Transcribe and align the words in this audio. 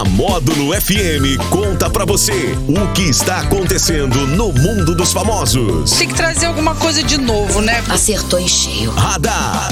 A 0.00 0.04
Módulo 0.04 0.72
FM 0.80 1.36
conta 1.50 1.90
pra 1.90 2.06
você 2.06 2.56
o 2.66 2.90
que 2.94 3.02
está 3.02 3.40
acontecendo 3.40 4.26
no 4.28 4.50
mundo 4.50 4.94
dos 4.94 5.12
famosos. 5.12 5.90
Tem 5.90 6.08
que 6.08 6.14
trazer 6.14 6.46
alguma 6.46 6.74
coisa 6.74 7.02
de 7.02 7.18
novo, 7.18 7.60
né? 7.60 7.84
Acertou 7.86 8.38
em 8.40 8.48
cheio. 8.48 8.92
Radar. 8.92 9.68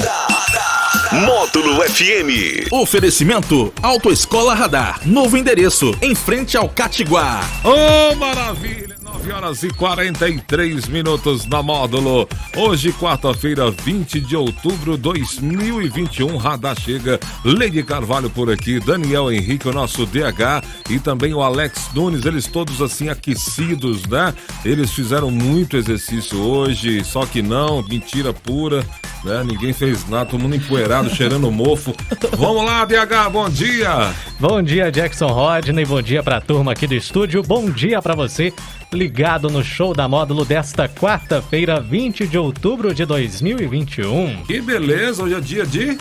Módulo 1.25 1.81
FM. 1.81 2.71
Oferecimento 2.71 3.73
Autoescola 3.81 4.53
Radar. 4.53 5.01
Novo 5.03 5.35
endereço 5.35 5.97
em 5.99 6.13
frente 6.13 6.55
ao 6.55 6.69
Catiguá. 6.69 7.41
Ô, 7.63 8.13
maravilha! 8.15 8.98
9 9.19 9.31
horas 9.33 9.63
e 9.63 9.69
43 9.69 10.87
minutos 10.87 11.45
na 11.45 11.61
módulo. 11.61 12.27
Hoje, 12.55 12.93
quarta-feira, 12.93 13.69
20 13.69 14.21
de 14.21 14.35
outubro 14.35 14.95
de 14.95 15.03
2021. 15.03 16.37
Radar 16.37 16.79
chega. 16.79 17.19
Lady 17.43 17.83
Carvalho 17.83 18.29
por 18.29 18.49
aqui, 18.49 18.79
Daniel 18.79 19.31
Henrique, 19.31 19.67
o 19.67 19.73
nosso 19.73 20.05
DH, 20.05 20.63
e 20.89 20.99
também 20.99 21.33
o 21.33 21.41
Alex 21.41 21.89
Nunes. 21.93 22.25
Eles 22.25 22.47
todos 22.47 22.81
assim 22.81 23.09
aquecidos, 23.09 24.05
né? 24.05 24.33
Eles 24.63 24.91
fizeram 24.91 25.29
muito 25.29 25.75
exercício 25.75 26.39
hoje, 26.39 27.03
só 27.03 27.25
que 27.25 27.41
não, 27.41 27.83
mentira 27.83 28.31
pura. 28.31 28.85
Né? 29.23 29.43
Ninguém 29.45 29.73
fez 29.73 30.07
nada, 30.07 30.27
todo 30.27 30.39
mundo 30.39 30.55
empoeirado, 30.55 31.13
cheirando 31.13 31.51
mofo. 31.51 31.93
Vamos 32.37 32.63
lá, 32.63 32.85
DH, 32.85 33.29
bom 33.31 33.49
dia! 33.49 34.13
Bom 34.39 34.61
dia, 34.61 34.89
Jackson 34.89 35.27
Rodney, 35.27 35.83
bom 35.83 36.01
dia 36.01 36.23
pra 36.23 36.39
turma 36.39 36.71
aqui 36.71 36.87
do 36.87 36.93
estúdio, 36.93 37.43
bom 37.43 37.69
dia 37.69 38.01
pra 38.01 38.15
você 38.15 38.53
ligado 38.93 39.08
no 39.51 39.63
show 39.63 39.93
da 39.93 40.07
módulo 40.07 40.45
desta 40.45 40.87
quarta-feira, 40.87 41.79
20 41.81 42.27
de 42.27 42.37
outubro 42.37 42.93
de 42.93 43.05
2021. 43.05 44.43
Que 44.45 44.61
beleza, 44.61 45.23
hoje 45.23 45.35
é 45.35 45.39
dia 45.41 45.65
de... 45.65 45.97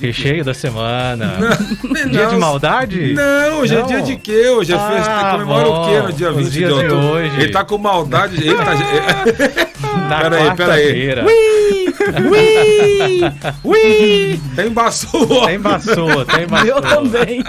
Recheio 0.00 0.44
da 0.44 0.54
semana. 0.54 1.38
Não, 1.82 2.10
dia 2.10 2.22
não. 2.26 2.30
de 2.30 2.36
maldade? 2.36 3.14
Não, 3.14 3.58
hoje 3.58 3.74
é 3.74 3.80
Não. 3.80 3.86
dia 3.88 4.00
de 4.02 4.16
quê? 4.16 4.48
Hoje 4.48 4.72
é 4.72 4.76
Ah, 4.76 4.90
festa. 4.92 5.30
Comemora 5.32 5.68
o 5.68 5.86
quê 5.88 6.00
no 6.02 6.12
dia 6.12 6.30
bom, 6.30 6.36
20 6.36 6.46
os 6.46 6.52
de 6.52 6.58
dias 6.58 6.68
de 6.72 6.74
outubro? 6.84 7.04
hoje. 7.08 7.40
Ele 7.40 7.50
tá 7.50 7.64
com 7.64 7.78
maldade. 7.78 8.36
Ele 8.36 8.54
tá... 8.54 8.74
Na 10.08 10.20
Peraí, 10.20 10.30
peraí. 10.30 10.56
quarta-feira. 10.56 11.24
Ui! 11.26 11.94
Ui! 13.64 14.40
Tem 14.56 14.66
embaçou. 14.66 15.46
Tem 15.46 15.58
vassoura, 15.58 16.24
tem 16.24 16.46
vassoura. 16.46 16.66
Eu 16.68 16.80
também. 16.80 17.44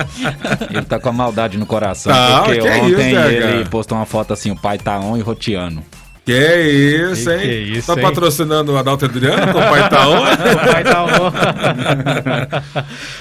Ele 0.69 0.85
tá 0.85 0.99
com 0.99 1.09
a 1.09 1.13
maldade 1.13 1.57
no 1.57 1.65
coração, 1.65 2.11
Ah, 2.13 2.41
porque 2.45 2.59
que 2.59 2.67
é 2.67 2.77
ontem 2.77 3.11
isso, 3.11 3.19
ele 3.19 3.65
postou 3.69 3.97
uma 3.97 4.05
foto 4.05 4.33
assim, 4.33 4.51
o 4.51 4.55
pai 4.55 4.77
tá 4.77 4.99
on 4.99 5.17
e 5.17 5.21
roteando. 5.21 5.81
Que 6.29 6.35
é 6.35 6.61
isso, 6.61 7.23
Que 7.27 7.31
hein? 7.31 7.39
que 7.39 7.47
é 7.47 7.57
isso, 7.77 7.87
tá 7.87 7.99
hein? 7.99 8.07
patrocinando 8.07 8.71
o 8.71 8.77
Adalto 8.77 9.05
Adriano 9.05 9.51
com 9.51 9.57
o 9.57 9.61
pai 9.63 9.89
tá 9.89 10.05
dar 10.83 11.03
um- 11.09 11.09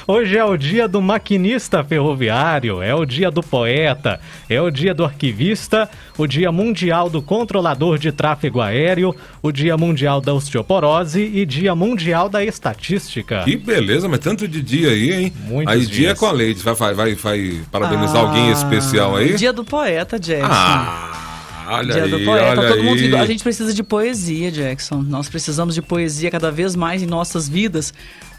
Hoje 0.13 0.37
é 0.37 0.45
o 0.45 0.59
dia 0.59 0.87
do 0.87 1.01
maquinista 1.01 1.83
ferroviário, 1.83 2.83
é 2.83 2.95
o 2.95 3.07
dia 3.07 3.31
do 3.31 3.43
poeta, 3.43 4.21
é 4.49 4.61
o 4.61 4.71
dia 4.71 4.93
do 4.93 5.07
arquivista, 5.07 5.89
o 6.19 6.27
dia 6.27 6.53
mundial 6.53 7.09
do 7.09 7.23
controlador 7.23 7.97
de 7.99 8.13
tráfego 8.13 8.61
aéreo, 8.61 9.17
o 9.43 9.51
dia 9.51 9.75
mundial 9.79 10.21
da 10.21 10.35
osteoporose 10.35 11.21
e 11.23 11.47
dia 11.47 11.75
mundial 11.75 12.29
da 12.29 12.45
estatística. 12.45 13.43
Que 13.45 13.57
beleza, 13.57 14.07
mas 14.07 14.19
tanto 14.19 14.47
de 14.47 14.61
dia 14.61 14.91
aí, 14.91 15.13
hein? 15.13 15.33
Muitos 15.47 15.73
aí 15.75 15.87
dia 15.87 15.97
é 15.97 16.09
dias. 16.09 16.19
com 16.19 16.27
a 16.27 16.33
Lady. 16.33 16.57
Vai, 16.63 16.75
vai, 16.75 16.95
vai, 16.95 17.15
vai 17.15 17.61
parabenizar 17.71 18.19
alguém 18.23 18.51
especial 18.51 19.17
aí? 19.17 19.35
Dia 19.35 19.53
do 19.55 19.65
poeta, 19.65 20.19
Jackson. 20.19 20.47
Ah, 20.51 21.28
olha 21.69 21.95
Dia 21.95 22.05
aí, 22.05 22.11
do 22.11 22.25
poeta. 22.25 22.61
olha 22.61 22.69
Todo 22.71 22.83
mundo, 22.85 22.99
aí. 23.01 23.15
a 23.15 23.27
gente 23.27 23.43
precisa 23.43 23.73
de 23.75 23.83
poesia, 23.83 24.51
Jackson. 24.51 25.03
Nós 25.03 25.29
precisamos 25.29 25.75
de 25.75 25.83
poesia 25.83 26.31
cada 26.31 26.51
vez 26.51 26.75
mais 26.75 27.03
em 27.03 27.07
nossas 27.07 27.49
vidas, 27.49 27.93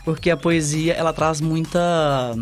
porque 0.04 0.30
a 0.30 0.38
poesia 0.38 0.94
ela 0.94 1.14
traz 1.14 1.42
muita 1.42 2.36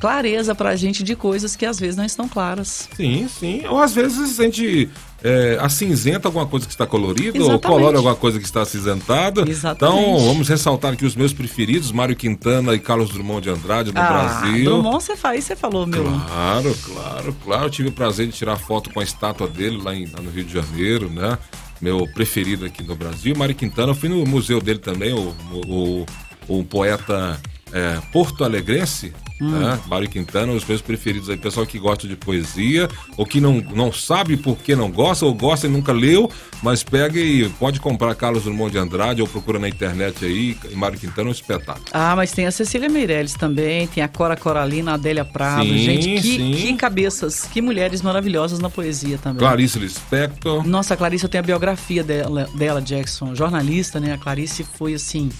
clareza 0.00 0.54
pra 0.54 0.76
gente 0.76 1.02
de 1.02 1.14
coisas 1.16 1.56
que 1.56 1.64
às 1.64 1.78
vezes 1.78 1.96
não 1.96 2.04
estão 2.04 2.28
claras. 2.28 2.88
Sim, 2.96 3.28
sim. 3.28 3.62
Ou 3.68 3.78
às 3.80 3.94
vezes 3.94 4.38
a 4.38 4.42
gente 4.44 4.90
é, 5.22 5.56
acinzenta 5.60 6.28
alguma 6.28 6.46
coisa 6.46 6.66
que 6.66 6.72
está 6.72 6.86
colorida, 6.86 7.42
ou 7.42 7.58
colora 7.58 7.96
alguma 7.96 8.14
coisa 8.14 8.38
que 8.38 8.44
está 8.44 8.62
acinzentada. 8.62 9.48
Exatamente. 9.48 9.98
Então, 10.02 10.18
vamos 10.26 10.48
ressaltar 10.48 10.92
aqui 10.92 11.06
os 11.06 11.16
meus 11.16 11.32
preferidos, 11.32 11.90
Mário 11.92 12.14
Quintana 12.14 12.74
e 12.74 12.78
Carlos 12.78 13.10
Drummond 13.10 13.42
de 13.42 13.50
Andrade, 13.50 13.92
do 13.92 13.98
ah, 13.98 14.06
Brasil. 14.42 14.64
Drummond, 14.64 15.02
você 15.02 15.16
faz, 15.16 15.44
você 15.44 15.56
falou, 15.56 15.86
meu. 15.86 16.04
Claro, 16.04 16.76
claro, 16.84 17.36
claro. 17.44 17.64
Eu 17.66 17.70
tive 17.70 17.88
o 17.88 17.92
prazer 17.92 18.26
de 18.26 18.32
tirar 18.32 18.56
foto 18.56 18.90
com 18.90 19.00
a 19.00 19.02
estátua 19.02 19.48
dele 19.48 19.80
lá, 19.82 19.94
em- 19.94 20.06
lá 20.06 20.20
no 20.20 20.30
Rio 20.30 20.44
de 20.44 20.52
Janeiro, 20.52 21.08
né? 21.08 21.38
Meu 21.80 22.06
preferido 22.14 22.64
aqui 22.66 22.82
no 22.82 22.94
Brasil. 22.94 23.34
Mário 23.36 23.54
Quintana, 23.54 23.92
eu 23.92 23.94
fui 23.94 24.08
no 24.08 24.24
museu 24.26 24.60
dele 24.60 24.78
também, 24.78 25.12
o, 25.12 25.34
o, 25.52 26.04
o- 26.48 26.58
um 26.58 26.62
poeta 26.64 27.40
é, 27.72 27.98
porto-alegrense, 28.12 29.12
né? 29.50 29.80
Mário 29.86 30.08
Quintana, 30.08 30.52
os 30.52 30.64
meus 30.64 30.80
preferidos 30.80 31.30
aí. 31.30 31.36
Pessoal 31.36 31.66
que 31.66 31.78
gosta 31.78 32.06
de 32.06 32.16
poesia, 32.16 32.88
ou 33.16 33.26
que 33.26 33.40
não, 33.40 33.54
não 33.74 33.92
sabe 33.92 34.36
por 34.36 34.56
que 34.56 34.74
não 34.74 34.90
gosta, 34.90 35.24
ou 35.24 35.34
gosta 35.34 35.66
e 35.66 35.70
nunca 35.70 35.92
leu, 35.92 36.30
mas 36.62 36.82
pega 36.82 37.18
e 37.18 37.48
pode 37.50 37.80
comprar 37.80 38.14
Carlos 38.14 38.44
Drummond 38.44 38.72
de 38.72 38.78
Andrade, 38.78 39.20
ou 39.20 39.28
procura 39.28 39.58
na 39.58 39.68
internet 39.68 40.24
aí, 40.24 40.56
e 40.70 40.74
Mário 40.74 40.98
Quintana 40.98 41.28
é 41.28 41.30
um 41.30 41.32
espetáculo. 41.32 41.86
Ah, 41.92 42.14
mas 42.16 42.32
tem 42.32 42.46
a 42.46 42.50
Cecília 42.50 42.88
Meirelles 42.88 43.34
também, 43.34 43.86
tem 43.86 44.02
a 44.02 44.08
Cora 44.08 44.36
Coralina, 44.36 44.92
a 44.92 44.94
Adélia 44.94 45.24
Prado. 45.24 45.64
Sim, 45.64 45.78
gente, 45.78 46.08
que, 46.08 46.22
sim. 46.22 46.52
que 46.52 46.74
cabeças, 46.74 47.44
que 47.44 47.60
mulheres 47.60 48.02
maravilhosas 48.02 48.58
na 48.58 48.70
poesia 48.70 49.18
também. 49.18 49.38
Clarice 49.38 49.78
Lispector. 49.78 50.66
Nossa, 50.66 50.94
a 50.94 50.96
Clarice, 50.96 51.24
eu 51.24 51.28
tenho 51.28 51.42
a 51.42 51.46
biografia 51.46 52.02
dela, 52.02 52.48
dela, 52.54 52.80
Jackson, 52.80 53.34
jornalista, 53.34 54.00
né? 54.00 54.12
A 54.12 54.18
Clarice 54.18 54.64
foi 54.76 54.94
assim, 54.94 55.30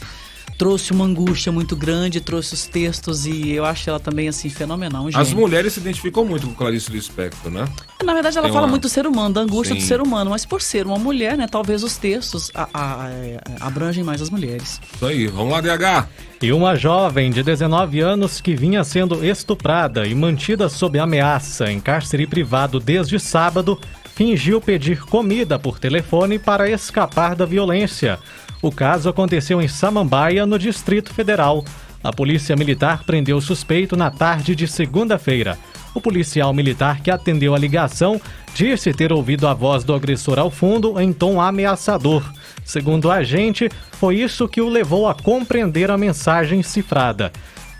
trouxe 0.56 0.92
uma 0.92 1.04
angústia 1.04 1.50
muito 1.50 1.74
grande, 1.76 2.20
trouxe 2.20 2.54
os 2.54 2.66
textos 2.66 3.26
e 3.26 3.50
eu 3.50 3.64
acho 3.64 3.88
ela 3.90 3.98
também 4.00 4.28
assim 4.28 4.48
fenomenal, 4.48 5.04
um 5.04 5.10
As 5.14 5.32
mulheres 5.32 5.72
se 5.72 5.80
identificam 5.80 6.24
muito 6.24 6.46
com 6.46 6.54
Clarice 6.54 6.90
Lispector, 6.90 7.50
né? 7.50 7.66
Na 8.02 8.12
verdade, 8.14 8.36
ela 8.38 8.46
tem 8.46 8.52
fala 8.52 8.66
uma- 8.66 8.70
muito 8.70 8.82
do 8.82 8.88
ser 8.88 9.06
humano, 9.06 9.34
da 9.34 9.40
angústia 9.40 9.74
Sim. 9.74 9.80
do 9.80 9.86
ser 9.86 10.00
humano, 10.00 10.30
mas 10.30 10.44
por 10.44 10.60
ser 10.62 10.86
uma 10.86 10.98
mulher, 10.98 11.36
né? 11.36 11.46
Talvez 11.50 11.82
os 11.82 11.96
textos 11.96 12.50
a- 12.54 12.68
a- 12.72 13.06
a- 13.06 13.66
abrangem 13.66 14.04
mais 14.04 14.20
as 14.22 14.30
mulheres. 14.30 14.80
Isso 14.94 15.06
aí, 15.06 15.26
vamos 15.26 15.52
lá, 15.52 15.60
DH. 15.60 16.08
E 16.42 16.52
uma 16.52 16.76
jovem 16.76 17.30
de 17.30 17.42
19 17.42 18.00
anos 18.00 18.40
que 18.40 18.54
vinha 18.54 18.84
sendo 18.84 19.24
estuprada 19.24 20.06
e 20.06 20.14
mantida 20.14 20.68
sob 20.68 20.98
ameaça 20.98 21.70
em 21.72 21.80
cárcere 21.80 22.26
privado 22.26 22.78
desde 22.78 23.18
sábado, 23.18 23.80
fingiu 24.14 24.60
pedir 24.60 25.00
comida 25.00 25.58
por 25.58 25.78
telefone 25.78 26.38
para 26.38 26.68
escapar 26.70 27.34
da 27.34 27.44
violência. 27.46 28.18
O 28.62 28.72
caso 28.72 29.08
aconteceu 29.08 29.60
em 29.60 29.68
Samambaia, 29.68 30.46
no 30.46 30.58
Distrito 30.58 31.12
Federal. 31.12 31.64
A 32.02 32.12
polícia 32.12 32.54
militar 32.54 33.04
prendeu 33.04 33.38
o 33.38 33.42
suspeito 33.42 33.96
na 33.96 34.10
tarde 34.10 34.54
de 34.54 34.68
segunda-feira. 34.68 35.58
O 35.94 36.00
policial 36.00 36.52
militar 36.52 37.00
que 37.00 37.10
atendeu 37.10 37.54
a 37.54 37.58
ligação 37.58 38.20
disse 38.54 38.92
ter 38.92 39.12
ouvido 39.12 39.46
a 39.46 39.54
voz 39.54 39.84
do 39.84 39.94
agressor 39.94 40.38
ao 40.38 40.50
fundo 40.50 41.00
em 41.00 41.12
tom 41.12 41.40
ameaçador. 41.40 42.22
Segundo 42.64 43.06
o 43.06 43.10
agente, 43.10 43.68
foi 43.92 44.16
isso 44.16 44.48
que 44.48 44.60
o 44.60 44.68
levou 44.68 45.08
a 45.08 45.14
compreender 45.14 45.90
a 45.90 45.96
mensagem 45.96 46.62
cifrada. 46.62 47.32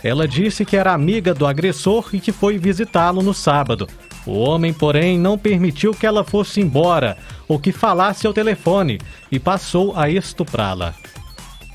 Ela 0.03 0.29
disse 0.29 0.65
que 0.65 0.77
era 0.77 0.93
amiga 0.93 1.33
do 1.35 1.47
agressor 1.47 2.11
e 2.13 2.21
que 2.21 2.31
foi 2.31 2.59
visitá-lo 2.59 3.23
no 3.23 3.33
sábado. 3.33 3.89
O 4.27 4.39
homem, 4.39 4.73
porém, 4.73 5.19
não 5.19 5.37
permitiu 5.37 5.93
que 5.93 6.07
ela 6.07 6.25
fosse 6.25 6.61
embora 6.61 7.17
ou 7.47 7.59
que 7.59 7.73
falasse 7.73 8.27
ao 8.27 8.33
telefone 8.33 8.99
e 9.31 9.39
passou 9.39 9.95
a 9.97 10.09
estuprá-la. 10.09 10.95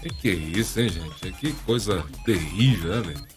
Que 0.01 0.09
que 0.09 0.29
é 0.29 0.33
isso, 0.33 0.79
hein, 0.79 0.89
gente? 0.89 1.33
Que 1.37 1.51
coisa 1.65 2.03
terrível, 2.25 2.95
né? 2.95 3.01
velho? 3.01 3.29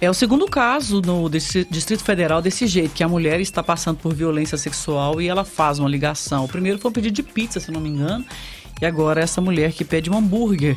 É 0.00 0.10
o 0.10 0.14
segundo 0.14 0.46
caso 0.46 1.00
no 1.00 1.28
Distri- 1.28 1.66
Distrito 1.70 2.02
Federal 2.04 2.42
desse 2.42 2.66
jeito, 2.66 2.92
que 2.94 3.02
a 3.02 3.08
mulher 3.08 3.40
está 3.40 3.62
passando 3.62 3.96
por 3.98 4.12
violência 4.14 4.58
sexual 4.58 5.20
e 5.20 5.28
ela 5.28 5.44
faz 5.44 5.78
uma 5.78 5.88
ligação. 5.88 6.44
O 6.44 6.48
primeiro 6.48 6.78
foi 6.78 6.90
um 6.90 6.94
pedido 6.94 7.14
de 7.14 7.22
pizza, 7.22 7.58
se 7.60 7.70
não 7.70 7.80
me 7.80 7.88
engano. 7.88 8.24
E 8.82 8.86
agora 8.86 9.20
essa 9.20 9.40
mulher 9.40 9.72
que 9.72 9.84
pede 9.84 10.10
um 10.10 10.16
hambúrguer. 10.16 10.76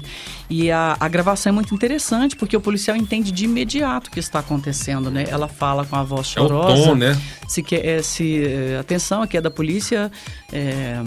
E 0.49 0.71
a, 0.71 0.95
a 0.99 1.07
gravação 1.07 1.49
é 1.51 1.53
muito 1.53 1.73
interessante, 1.73 2.35
porque 2.35 2.55
o 2.55 2.61
policial 2.61 2.95
entende 2.95 3.31
de 3.31 3.45
imediato 3.45 4.07
o 4.09 4.11
que 4.11 4.19
está 4.19 4.39
acontecendo, 4.39 5.09
né? 5.11 5.25
Ela 5.27 5.47
fala 5.47 5.83
com 5.85 5.95
a 5.95 6.03
voz 6.03 6.27
É 6.35 6.39
o 6.39 6.43
chorosa. 6.47 6.83
tom, 6.83 6.95
né? 6.95 7.19
Se 7.47 7.63
quer, 7.63 7.85
é, 7.85 8.01
se, 8.01 8.43
é, 8.45 8.77
atenção, 8.79 9.21
aqui 9.23 9.35
é 9.37 9.41
da 9.41 9.51
polícia. 9.51 10.11
é, 10.53 11.01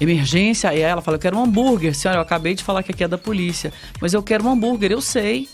emergência, 0.00 0.70
aí 0.70 0.80
ela 0.80 1.02
fala, 1.02 1.16
eu 1.16 1.20
quero 1.20 1.36
um 1.36 1.42
hambúrguer. 1.44 1.94
Senhora, 1.94 2.18
eu 2.18 2.22
acabei 2.22 2.54
de 2.54 2.64
falar 2.64 2.82
que 2.82 2.90
aqui 2.92 3.04
é 3.04 3.08
da 3.08 3.18
polícia, 3.18 3.72
mas 4.00 4.14
eu 4.14 4.22
quero 4.22 4.44
um 4.44 4.50
hambúrguer, 4.50 4.90
eu 4.92 5.00
sei. 5.00 5.48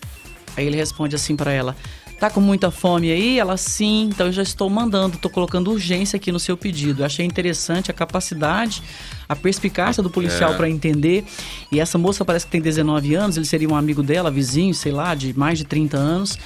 Aí 0.57 0.67
ele 0.67 0.77
responde 0.77 1.15
assim 1.17 1.35
pra 1.37 1.53
ela: 1.53 1.77
Tá 2.19 2.31
com 2.31 2.41
muita 2.41 2.71
fome 2.71 3.11
aí? 3.11 3.39
Ela 3.39 3.59
sim, 3.59 4.05
então 4.11 4.27
eu 4.29 4.33
já 4.33 4.43
estou 4.43 4.71
mandando, 4.71 5.17
estou 5.17 5.31
colocando 5.31 5.71
urgência 5.71 6.17
aqui 6.17 6.33
no 6.33 6.41
seu 6.41 6.57
pedido. 6.57 7.03
Eu 7.03 7.07
achei 7.07 7.27
interessante 7.27 7.91
a 7.91 7.95
capacidade, 7.95 8.83
a 9.29 9.37
perspicácia 9.37 10.03
do 10.03 10.09
policial 10.09 10.55
É. 10.55 10.57
pra 10.57 10.69
entender. 10.69 11.25
E 11.71 11.79
essa 11.79 11.99
moça 11.99 12.25
parece 12.25 12.47
que 12.47 12.53
tem 12.53 12.61
19 12.61 13.15
anos, 13.15 13.37
ele 13.37 13.45
seria 13.45 13.69
um 13.69 13.77
amigo 13.77 14.03
dela, 14.03 14.31
vizinho, 14.31 14.73
sei 14.73 14.93
lá, 14.93 15.15
de 15.15 15.39
mais 15.39 15.59
de 15.59 15.65
30 15.65 15.99
anos. 15.99 16.39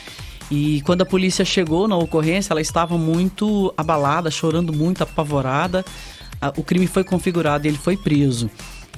E 0.50 0.80
quando 0.82 1.02
a 1.02 1.06
polícia 1.06 1.44
chegou 1.44 1.86
na 1.86 1.96
ocorrência, 1.96 2.52
ela 2.52 2.60
estava 2.60 2.98
muito 2.98 3.72
abalada, 3.76 4.28
chorando 4.28 4.72
muito, 4.72 5.02
apavorada. 5.04 5.84
O 6.56 6.64
crime 6.64 6.88
foi 6.88 7.04
configurado 7.04 7.66
e 7.66 7.68
ele 7.68 7.78
foi 7.78 7.96
preso. 7.96 8.50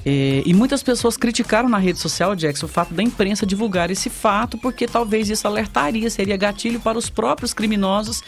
É, 0.05 0.43
e 0.45 0.53
muitas 0.53 0.83
pessoas 0.83 1.15
criticaram 1.15 1.69
na 1.69 1.77
rede 1.77 1.99
social, 1.99 2.35
Jackson, 2.35 2.65
o 2.65 2.69
fato 2.69 2.93
da 2.93 3.01
imprensa 3.01 3.45
divulgar 3.45 3.89
esse 3.89 4.09
fato, 4.09 4.57
porque 4.57 4.85
talvez 4.85 5.29
isso 5.29 5.47
alertaria, 5.47 6.09
seria 6.09 6.35
gatilho 6.35 6.79
para 6.79 6.97
os 6.97 7.09
próprios 7.09 7.53
criminosos 7.53 8.21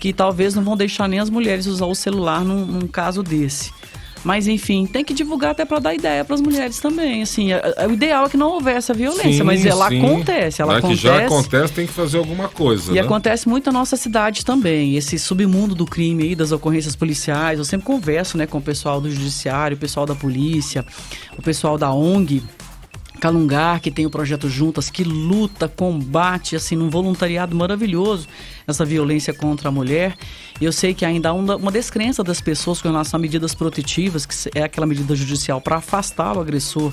que 0.00 0.12
talvez 0.12 0.54
não 0.54 0.64
vão 0.64 0.76
deixar 0.76 1.08
nem 1.08 1.20
as 1.20 1.30
mulheres 1.30 1.66
usar 1.66 1.86
o 1.86 1.94
celular 1.94 2.44
num, 2.44 2.66
num 2.66 2.86
caso 2.88 3.22
desse. 3.22 3.72
Mas 4.24 4.48
enfim, 4.48 4.86
tem 4.86 5.04
que 5.04 5.12
divulgar 5.12 5.50
até 5.50 5.64
para 5.66 5.78
dar 5.78 5.94
ideia 5.94 6.24
para 6.24 6.34
as 6.34 6.40
mulheres 6.40 6.80
também. 6.80 7.22
Assim, 7.22 7.52
é- 7.52 7.74
é- 7.76 7.86
o 7.86 7.92
ideal 7.92 8.24
é 8.24 8.28
que 8.30 8.36
não 8.36 8.52
houvesse 8.52 8.90
a 8.90 8.94
violência, 8.94 9.32
Sim, 9.32 9.42
mas 9.42 9.64
ela 9.66 9.88
sim. 9.88 9.98
acontece, 9.98 10.62
ela 10.62 10.72
Né, 10.72 10.78
acontece. 10.78 11.00
Que 11.02 11.06
já 11.08 11.26
acontece, 11.26 11.72
tem 11.74 11.86
que 11.86 11.92
fazer 11.92 12.16
alguma 12.18 12.48
coisa. 12.48 12.90
E 12.90 12.94
né? 12.94 13.00
acontece 13.02 13.46
muito 13.48 13.66
na 13.70 13.78
nossa 13.78 13.96
cidade 13.96 14.42
também, 14.44 14.96
esse 14.96 15.18
submundo 15.18 15.74
do 15.74 15.84
crime 15.84 16.22
aí, 16.24 16.34
das 16.34 16.52
ocorrências 16.52 16.96
policiais. 16.96 17.58
Eu 17.58 17.64
sempre 17.66 17.86
converso 17.86 18.38
né, 18.38 18.46
com 18.46 18.56
o 18.58 18.62
pessoal 18.62 19.00
do 19.00 19.10
judiciário, 19.10 19.76
o 19.76 19.80
pessoal 19.80 20.06
da 20.06 20.14
polícia, 20.14 20.84
o 21.36 21.42
pessoal 21.42 21.76
da 21.76 21.92
ONG. 21.92 22.42
Calungar, 23.24 23.80
que 23.80 23.90
tem 23.90 24.04
o 24.04 24.10
projeto 24.10 24.50
Juntas, 24.50 24.90
que 24.90 25.02
luta, 25.02 25.66
combate, 25.66 26.56
assim, 26.56 26.76
num 26.76 26.90
voluntariado 26.90 27.56
maravilhoso, 27.56 28.28
essa 28.66 28.84
violência 28.84 29.32
contra 29.32 29.70
a 29.70 29.72
mulher. 29.72 30.14
Eu 30.60 30.70
sei 30.70 30.92
que 30.92 31.06
ainda 31.06 31.30
há 31.30 31.32
uma, 31.32 31.72
descrença 31.72 32.22
das 32.22 32.42
pessoas 32.42 32.82
com 32.82 32.88
relação 32.88 33.16
a 33.16 33.20
medidas 33.22 33.54
protetivas, 33.54 34.26
que 34.26 34.50
é 34.54 34.64
aquela 34.64 34.86
medida 34.86 35.16
judicial 35.16 35.58
para 35.58 35.76
afastar 35.76 36.36
o 36.36 36.40
agressor 36.40 36.92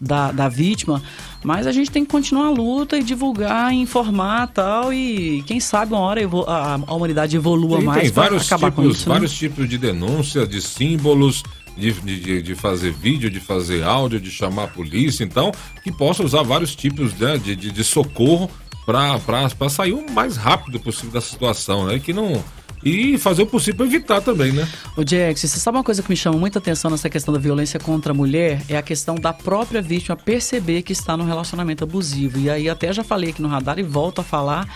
da, 0.00 0.30
da 0.30 0.48
vítima, 0.48 1.02
mas 1.42 1.66
a 1.66 1.72
gente 1.72 1.90
tem 1.90 2.04
que 2.04 2.12
continuar 2.12 2.46
a 2.46 2.50
luta 2.50 2.96
e 2.96 3.02
divulgar, 3.02 3.74
informar 3.74 4.52
tal, 4.52 4.92
e 4.92 5.42
quem 5.48 5.58
sabe 5.58 5.94
uma 5.94 6.00
hora 6.00 6.20
a, 6.46 6.74
a 6.74 6.94
humanidade 6.94 7.36
evolua 7.36 7.78
Tem, 7.78 7.86
mais 7.86 8.10
para 8.12 8.36
acabar 8.36 8.70
com 8.70 8.82
tipos, 8.82 8.98
isso. 8.98 9.08
né? 9.08 9.14
vários 9.16 9.32
tipos 9.32 9.68
de 9.68 9.78
denúncia, 9.78 10.46
de 10.46 10.62
símbolos, 10.62 11.42
de, 11.76 11.92
de, 11.92 12.42
de- 12.42 12.54
fazer 12.54 12.92
vídeo, 12.92 13.30
de 13.30 13.40
fazer 13.40 13.82
áudio, 13.82 14.20
de 14.20 14.30
chamar 14.30 14.64
a 14.64 14.68
polícia, 14.68 15.24
então, 15.24 15.52
que 15.82 15.90
possa 15.90 16.22
usar 16.22 16.42
vários 16.42 16.74
tipos 16.74 17.14
né, 17.14 17.38
de, 17.38 17.56
de, 17.56 17.70
de 17.70 17.84
socorro 17.84 18.50
para 18.84 19.68
sair 19.70 19.92
o 19.92 20.10
mais 20.10 20.36
rápido 20.36 20.78
possível 20.80 21.12
da 21.12 21.20
situação, 21.20 21.86
né? 21.86 21.98
Que 21.98 22.12
não. 22.12 22.42
E 22.84 23.16
fazer 23.16 23.42
o 23.42 23.46
possível 23.46 23.76
para 23.76 23.86
evitar 23.86 24.20
também, 24.20 24.50
né? 24.50 24.68
Ô 24.96 25.02
Jax, 25.06 25.40
você 25.40 25.60
sabe 25.60 25.76
uma 25.78 25.84
coisa 25.84 26.02
que 26.02 26.10
me 26.10 26.16
chama 26.16 26.36
muita 26.36 26.58
atenção 26.58 26.90
nessa 26.90 27.08
questão 27.08 27.32
da 27.32 27.38
violência 27.38 27.78
contra 27.78 28.12
a 28.12 28.14
mulher? 28.14 28.60
É 28.68 28.76
a 28.76 28.82
questão 28.82 29.14
da 29.14 29.32
própria 29.32 29.80
vítima 29.80 30.16
perceber 30.16 30.82
que 30.82 30.92
está 30.92 31.16
num 31.16 31.24
relacionamento 31.24 31.84
abusivo. 31.84 32.40
E 32.40 32.50
aí 32.50 32.68
até 32.68 32.92
já 32.92 33.04
falei 33.04 33.30
aqui 33.30 33.40
no 33.40 33.46
radar 33.46 33.78
e 33.78 33.84
volto 33.84 34.20
a 34.20 34.24
falar 34.24 34.68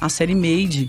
a 0.00 0.08
série 0.08 0.34
Made, 0.34 0.88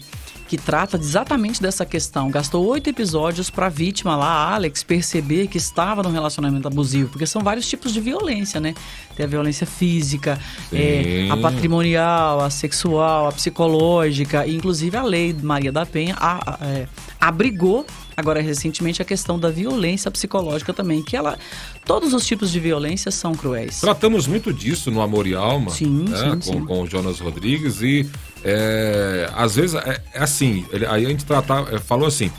que 0.51 0.57
trata 0.57 0.97
exatamente 0.97 1.61
dessa 1.61 1.85
questão. 1.85 2.29
Gastou 2.29 2.65
oito 2.67 2.89
episódios 2.89 3.49
para 3.49 3.67
a 3.67 3.69
vítima 3.69 4.17
lá, 4.17 4.27
a 4.27 4.55
Alex, 4.55 4.83
perceber 4.83 5.47
que 5.47 5.57
estava 5.57 6.03
num 6.03 6.11
relacionamento 6.11 6.67
abusivo, 6.67 7.07
porque 7.09 7.25
são 7.25 7.41
vários 7.41 7.65
tipos 7.69 7.93
de 7.93 8.01
violência, 8.01 8.59
né? 8.59 8.73
Tem 9.15 9.25
a 9.25 9.29
violência 9.29 9.65
física, 9.65 10.37
é, 10.73 11.29
a 11.31 11.37
patrimonial, 11.37 12.41
a 12.41 12.49
sexual, 12.49 13.27
a 13.27 13.31
psicológica, 13.31 14.45
e 14.45 14.53
inclusive 14.57 14.97
a 14.97 15.03
lei 15.03 15.33
Maria 15.41 15.71
da 15.71 15.85
Penha 15.85 16.17
a- 16.19 16.55
a- 16.61 16.65
é, 16.65 16.85
abrigou 17.17 17.85
agora 18.17 18.41
recentemente 18.41 19.01
a 19.01 19.05
questão 19.05 19.39
da 19.39 19.49
violência 19.49 20.11
psicológica 20.11 20.73
também, 20.73 21.01
que 21.01 21.15
ela 21.15 21.39
todos 21.85 22.13
os 22.13 22.25
tipos 22.27 22.51
de 22.51 22.59
violência 22.59 23.09
são 23.09 23.33
cruéis. 23.33 23.79
Tratamos 23.79 24.27
muito 24.27 24.51
disso 24.53 24.91
no 24.91 25.01
Amor 25.01 25.25
e 25.27 25.33
Alma, 25.33 25.71
Sim, 25.71 26.07
né, 26.09 26.17
sim, 26.17 26.29
com, 26.29 26.41
sim. 26.41 26.65
com 26.65 26.81
o 26.81 26.85
Jonas 26.87 27.21
Rodrigues, 27.21 27.81
e 27.81 28.05
é, 28.43 29.29
às 29.35 29.55
vezes 29.55 29.75
é, 29.75 30.01
é 30.13 30.19
assim, 30.23 30.65
ele- 30.71 30.85
aí 30.85 31.05
a 31.05 31.09
gente 31.09 31.25
tratar, 31.25 31.71
é, 31.73 31.79
falou 31.79 32.07
assim, 32.07 32.31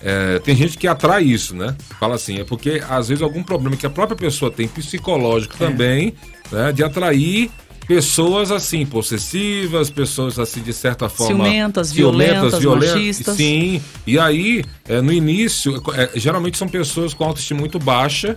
é, 0.00 0.38
tem 0.40 0.54
gente 0.54 0.76
que 0.78 0.86
atrai 0.86 1.22
isso, 1.24 1.54
né? 1.54 1.74
Fala 1.98 2.14
assim, 2.14 2.38
é 2.38 2.44
porque 2.44 2.82
às 2.88 3.08
vezes 3.08 3.22
algum 3.22 3.42
problema 3.42 3.76
que 3.76 3.86
a 3.86 3.90
própria 3.90 4.16
pessoa 4.16 4.50
tem 4.50 4.68
psicológico 4.68 5.54
É. 5.54 5.66
também, 5.66 6.14
né, 6.52 6.72
de 6.72 6.82
atrair 6.84 7.50
pessoas 7.88 8.50
assim, 8.50 8.84
possessivas, 8.84 9.88
pessoas 9.90 10.38
assim 10.38 10.60
de 10.60 10.72
certa 10.72 11.08
forma 11.08 11.44
Ciumentas, 11.44 11.92
violentas, 11.92 12.62
machistas. 12.64 13.36
Sim, 13.36 13.80
e 14.06 14.18
aí 14.18 14.64
é, 14.88 15.00
no 15.00 15.12
início, 15.12 15.80
geralmente 16.14 16.58
são 16.58 16.68
pessoas 16.68 17.14
com 17.14 17.24
autoestima 17.24 17.60
muito 17.60 17.78
baixa 17.78 18.36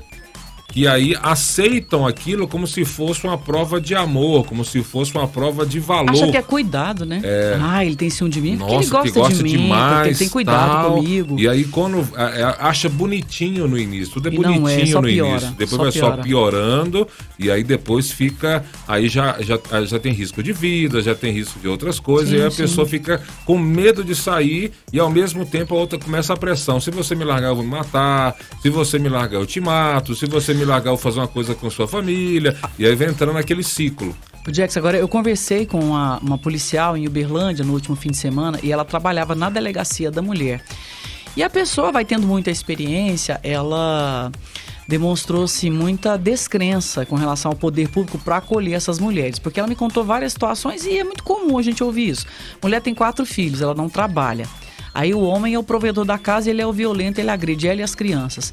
que 0.71 0.87
aí 0.87 1.15
aceitam 1.21 2.05
aquilo 2.05 2.47
como 2.47 2.67
se 2.67 2.85
fosse 2.85 3.23
uma 3.23 3.37
prova 3.37 3.81
de 3.81 3.95
amor, 3.95 4.45
como 4.45 4.63
se 4.63 4.81
fosse 4.83 5.13
uma 5.15 5.27
prova 5.27 5.65
de 5.65 5.79
valor. 5.79 6.11
Acha 6.11 6.27
que 6.31 6.37
é 6.37 6.41
cuidado, 6.41 7.05
né? 7.05 7.21
Ah, 7.61 7.83
ele 7.85 7.95
tem 7.95 8.09
ciúme 8.09 8.31
de 8.31 8.41
mim 8.41 8.57
porque 8.57 8.73
ele 8.73 8.85
Nossa, 8.85 8.89
gosta, 8.91 9.19
gosta 9.19 9.35
de 9.35 9.43
mim, 9.43 9.51
demais, 9.51 10.07
ele 10.07 10.15
tem 10.17 10.29
cuidado 10.29 10.69
tal. 10.69 10.95
comigo. 10.95 11.39
E 11.39 11.47
aí 11.47 11.63
quando 11.65 12.07
é, 12.15 12.41
é, 12.41 12.55
acha 12.59 12.87
bonitinho 12.87 13.67
no 13.67 13.77
início, 13.77 14.13
tudo 14.13 14.29
é 14.29 14.31
E 14.31 14.35
é, 14.35 14.37
bonitinho 14.37 14.87
só 14.87 15.01
no 15.01 15.07
piora, 15.07 15.31
início, 15.31 15.49
depois 15.57 15.69
só 15.69 15.83
vai 15.83 15.91
só 15.91 15.99
piora. 15.99 16.21
piorando 16.23 17.07
e 17.37 17.49
aí 17.49 17.63
depois 17.63 18.11
fica, 18.11 18.63
aí 18.87 19.07
já, 19.09 19.37
já, 19.41 19.59
já 19.85 19.99
tem 19.99 20.13
risco 20.13 20.43
de 20.43 20.53
vida, 20.53 21.01
já 21.01 21.15
tem 21.15 21.31
risco 21.31 21.59
de 21.59 21.67
outras 21.67 21.99
coisas 21.99 22.29
Sim, 22.29 22.35
e 22.35 22.41
aí 22.41 22.47
a 22.47 22.51
sim. 22.51 22.61
pessoa 22.63 22.85
fica 22.87 23.21
com 23.45 23.57
medo 23.57 24.03
de 24.03 24.15
sair 24.15 24.71
e 24.93 24.99
ao 24.99 25.09
mesmo 25.09 25.45
tempo 25.45 25.75
a 25.75 25.77
outra 25.79 25.97
começa 25.97 26.33
a 26.33 26.37
pressão. 26.37 26.79
Se 26.79 26.91
você 26.91 27.15
me 27.15 27.23
largar 27.23 27.49
eu 27.49 27.55
vou 27.55 27.63
me 27.63 27.71
matar, 27.71 28.35
se 28.61 28.69
você 28.69 28.99
me 28.99 29.09
largar 29.09 29.39
eu 29.39 29.45
te 29.45 29.59
mato, 29.59 30.13
se 30.15 30.25
você 30.25 30.53
me 30.53 30.58
largar 30.65 30.91
eu 30.91 30.95
vou 30.95 31.03
fazer 31.03 31.19
uma 31.19 31.27
coisa 31.27 31.55
com 31.55 31.69
sua 31.69 31.87
família 31.87 32.55
e 32.77 32.85
aí 32.85 32.95
vai 32.95 33.07
entrando 33.07 33.33
naquele 33.33 33.63
ciclo. 33.63 34.15
O 34.47 34.53
Jax, 34.53 34.77
agora 34.77 34.97
eu 34.97 35.07
conversei 35.07 35.65
com 35.65 35.79
uma, 35.79 36.17
uma 36.19 36.37
policial 36.37 36.97
em 36.97 37.07
Uberlândia 37.07 37.63
no 37.63 37.73
último 37.73 37.95
fim 37.95 38.09
de 38.09 38.17
semana 38.17 38.59
e 38.63 38.71
ela 38.71 38.85
trabalhava 38.85 39.35
na 39.35 39.49
delegacia 39.49 40.09
da 40.09 40.21
mulher. 40.21 40.63
E 41.35 41.43
a 41.43 41.49
pessoa 41.49 41.91
vai 41.91 42.03
tendo 42.03 42.25
muita 42.25 42.49
experiência, 42.49 43.39
ela 43.43 44.31
demonstrou-se 44.87 45.69
muita 45.69 46.17
descrença 46.17 47.05
com 47.05 47.15
relação 47.15 47.51
ao 47.51 47.55
poder 47.55 47.89
público 47.89 48.17
para 48.17 48.37
acolher 48.37 48.73
essas 48.73 48.97
mulheres, 48.97 49.37
porque 49.37 49.59
ela 49.59 49.69
me 49.69 49.75
contou 49.75 50.03
várias 50.03 50.33
situações 50.33 50.83
e 50.85 50.97
é 50.97 51.03
muito 51.03 51.23
comum 51.23 51.59
a 51.59 51.61
gente 51.61 51.83
ouvir 51.83 52.09
isso. 52.09 52.25
Mulher 52.61 52.81
tem 52.81 52.95
quatro 52.95 53.23
filhos, 53.25 53.61
ela 53.61 53.75
não 53.75 53.87
trabalha. 53.87 54.47
Aí 54.93 55.13
o 55.13 55.21
homem 55.21 55.53
é 55.53 55.59
o 55.59 55.63
provedor 55.63 56.05
da 56.05 56.17
casa, 56.17 56.49
ele 56.49 56.61
é 56.61 56.65
o 56.65 56.73
violento, 56.73 57.19
ele 57.19 57.29
agride 57.29 57.67
ela 57.67 57.81
e 57.81 57.83
as 57.83 57.93
crianças. 57.93 58.51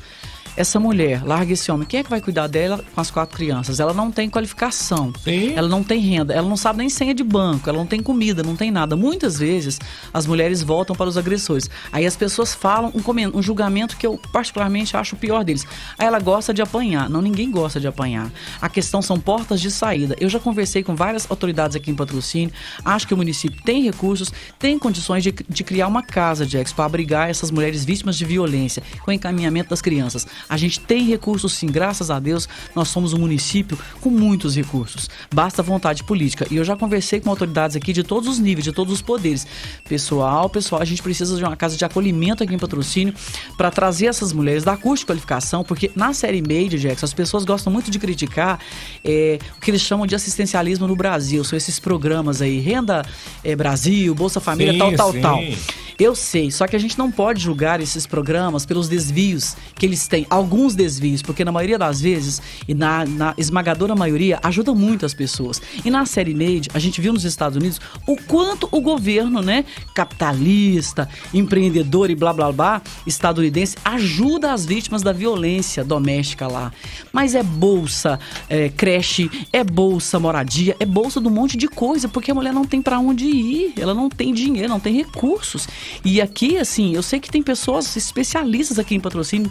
Essa 0.56 0.80
mulher, 0.80 1.22
larga 1.22 1.52
esse 1.52 1.70
homem, 1.70 1.86
quem 1.86 2.00
é 2.00 2.02
que 2.02 2.08
vai 2.08 2.20
cuidar 2.20 2.46
dela 2.46 2.82
com 2.94 3.00
as 3.00 3.10
quatro 3.10 3.36
crianças? 3.36 3.78
Ela 3.78 3.92
não 3.92 4.10
tem 4.10 4.30
qualificação, 4.30 5.12
Sim. 5.22 5.52
ela 5.54 5.68
não 5.68 5.84
tem 5.84 6.00
renda, 6.00 6.32
ela 6.32 6.48
não 6.48 6.56
sabe 6.56 6.78
nem 6.78 6.88
senha 6.88 7.14
de 7.14 7.22
banco, 7.22 7.68
ela 7.68 7.76
não 7.76 7.86
tem 7.86 8.02
comida, 8.02 8.42
não 8.42 8.56
tem 8.56 8.70
nada. 8.70 8.96
Muitas 8.96 9.38
vezes 9.38 9.78
as 10.14 10.26
mulheres 10.26 10.62
voltam 10.62 10.96
para 10.96 11.08
os 11.08 11.18
agressores. 11.18 11.68
Aí 11.92 12.06
as 12.06 12.16
pessoas 12.16 12.54
falam 12.54 12.90
um, 12.94 13.38
um 13.38 13.42
julgamento 13.42 13.98
que 13.98 14.06
eu 14.06 14.18
particularmente 14.32 14.96
acho 14.96 15.14
o 15.14 15.18
pior 15.18 15.44
deles. 15.44 15.66
Aí 15.98 16.06
ela 16.06 16.18
gosta 16.18 16.54
de 16.54 16.62
apanhar. 16.62 17.10
Não, 17.10 17.20
ninguém 17.20 17.50
gosta 17.50 17.78
de 17.78 17.86
apanhar. 17.86 18.32
A 18.58 18.68
questão 18.70 19.02
são 19.02 19.20
portas 19.20 19.60
de 19.60 19.70
saída. 19.70 20.16
Eu 20.18 20.30
já 20.30 20.40
conversei 20.40 20.82
com 20.82 20.96
várias 20.96 21.30
autoridades 21.30 21.76
aqui 21.76 21.90
em 21.90 21.94
patrocínio. 21.94 22.50
Acho 22.82 23.06
que 23.06 23.12
o 23.12 23.16
município 23.16 23.62
tem 23.62 23.82
recursos, 23.82 24.32
tem 24.58 24.78
condições 24.78 25.22
de, 25.22 25.34
de 25.46 25.64
criar 25.64 25.86
uma 25.86 26.02
casa, 26.02 26.46
Jax, 26.46 26.72
para 26.72 26.86
abrigar 26.86 27.28
essas 27.28 27.50
mulheres 27.50 27.84
vítimas 27.84 28.16
de 28.16 28.24
violência, 28.24 28.82
com 29.04 29.12
encaminhamento 29.12 29.68
das 29.68 29.82
crianças. 29.82 30.26
A 30.48 30.56
gente 30.56 30.80
tem 30.80 31.04
recursos 31.04 31.52
sim, 31.52 31.66
graças 31.66 32.10
a 32.10 32.18
Deus, 32.18 32.48
nós 32.74 32.88
somos 32.88 33.12
um 33.12 33.18
município 33.18 33.78
com 34.00 34.10
muitos 34.10 34.56
recursos. 34.56 35.08
Basta 35.32 35.62
vontade 35.62 36.04
política. 36.04 36.46
E 36.50 36.56
eu 36.56 36.64
já 36.64 36.76
conversei 36.76 37.20
com 37.20 37.30
autoridades 37.30 37.76
aqui 37.76 37.92
de 37.92 38.02
todos 38.02 38.28
os 38.28 38.38
níveis, 38.38 38.64
de 38.64 38.72
todos 38.72 38.92
os 38.92 39.02
poderes. 39.02 39.46
Pessoal, 39.88 40.48
pessoal, 40.48 40.80
a 40.80 40.84
gente 40.84 41.02
precisa 41.02 41.36
de 41.36 41.44
uma 41.44 41.56
casa 41.56 41.76
de 41.76 41.84
acolhimento 41.84 42.42
aqui 42.42 42.54
em 42.54 42.58
patrocínio 42.58 43.14
para 43.56 43.70
trazer 43.70 44.06
essas 44.06 44.32
mulheres 44.32 44.64
da 44.64 44.76
curso 44.76 45.02
de 45.02 45.06
qualificação, 45.06 45.64
porque 45.64 45.90
na 45.94 46.12
série 46.12 46.40
Made, 46.40 46.78
Jackson, 46.78 47.06
as 47.06 47.12
pessoas 47.12 47.44
gostam 47.44 47.72
muito 47.72 47.90
de 47.90 47.98
criticar 47.98 48.60
é, 49.04 49.38
o 49.56 49.60
que 49.60 49.70
eles 49.70 49.80
chamam 49.80 50.06
de 50.06 50.14
assistencialismo 50.14 50.86
no 50.86 50.96
Brasil. 50.96 51.42
São 51.44 51.56
esses 51.56 51.78
programas 51.80 52.40
aí, 52.40 52.60
Renda 52.60 53.04
é, 53.42 53.56
Brasil, 53.56 54.14
Bolsa 54.14 54.40
Família, 54.40 54.72
Sim, 54.72 54.78
tal, 54.78 54.92
tal, 54.92 55.12
sim. 55.12 55.20
tal. 55.20 55.85
Eu 55.98 56.14
sei, 56.14 56.50
só 56.50 56.66
que 56.66 56.76
a 56.76 56.78
gente 56.78 56.98
não 56.98 57.10
pode 57.10 57.42
julgar 57.42 57.80
esses 57.80 58.06
programas 58.06 58.66
pelos 58.66 58.86
desvios 58.86 59.56
que 59.74 59.86
eles 59.86 60.06
têm. 60.06 60.26
Alguns 60.28 60.74
desvios, 60.74 61.22
porque 61.22 61.42
na 61.42 61.50
maioria 61.50 61.78
das 61.78 62.02
vezes, 62.02 62.42
e 62.68 62.74
na, 62.74 63.06
na 63.06 63.34
esmagadora 63.38 63.94
maioria, 63.94 64.38
ajuda 64.42 64.74
muito 64.74 65.06
as 65.06 65.14
pessoas. 65.14 65.60
E 65.84 65.90
na 65.90 66.04
série 66.04 66.34
Made, 66.34 66.68
a 66.74 66.78
gente 66.78 67.00
viu 67.00 67.14
nos 67.14 67.24
Estados 67.24 67.56
Unidos 67.56 67.80
o 68.06 68.16
quanto 68.16 68.68
o 68.70 68.80
governo, 68.80 69.40
né, 69.40 69.64
capitalista, 69.94 71.08
empreendedor 71.32 72.10
e 72.10 72.14
blá 72.14 72.32
blá 72.32 72.52
blá, 72.52 72.82
estadunidense, 73.06 73.76
ajuda 73.82 74.52
as 74.52 74.66
vítimas 74.66 75.00
da 75.02 75.12
violência 75.12 75.82
doméstica 75.82 76.46
lá. 76.46 76.72
Mas 77.10 77.34
é 77.34 77.42
bolsa, 77.42 78.20
é 78.50 78.68
creche, 78.68 79.30
é 79.50 79.64
bolsa 79.64 80.20
moradia, 80.20 80.76
é 80.78 80.84
bolsa 80.84 81.22
de 81.22 81.26
um 81.26 81.30
monte 81.30 81.56
de 81.56 81.68
coisa, 81.68 82.06
porque 82.06 82.30
a 82.30 82.34
mulher 82.34 82.52
não 82.52 82.66
tem 82.66 82.82
pra 82.82 82.98
onde 82.98 83.24
ir, 83.24 83.72
ela 83.78 83.94
não 83.94 84.10
tem 84.10 84.34
dinheiro, 84.34 84.68
não 84.68 84.80
tem 84.80 84.94
recursos. 84.94 85.66
E 86.04 86.20
aqui, 86.20 86.58
assim, 86.58 86.94
eu 86.94 87.02
sei 87.02 87.20
que 87.20 87.30
tem 87.30 87.42
pessoas 87.42 87.96
especialistas 87.96 88.78
aqui 88.78 88.94
em 88.94 89.00
patrocínio, 89.00 89.50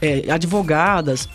é, 0.00 0.30
advogadas, 0.30 1.28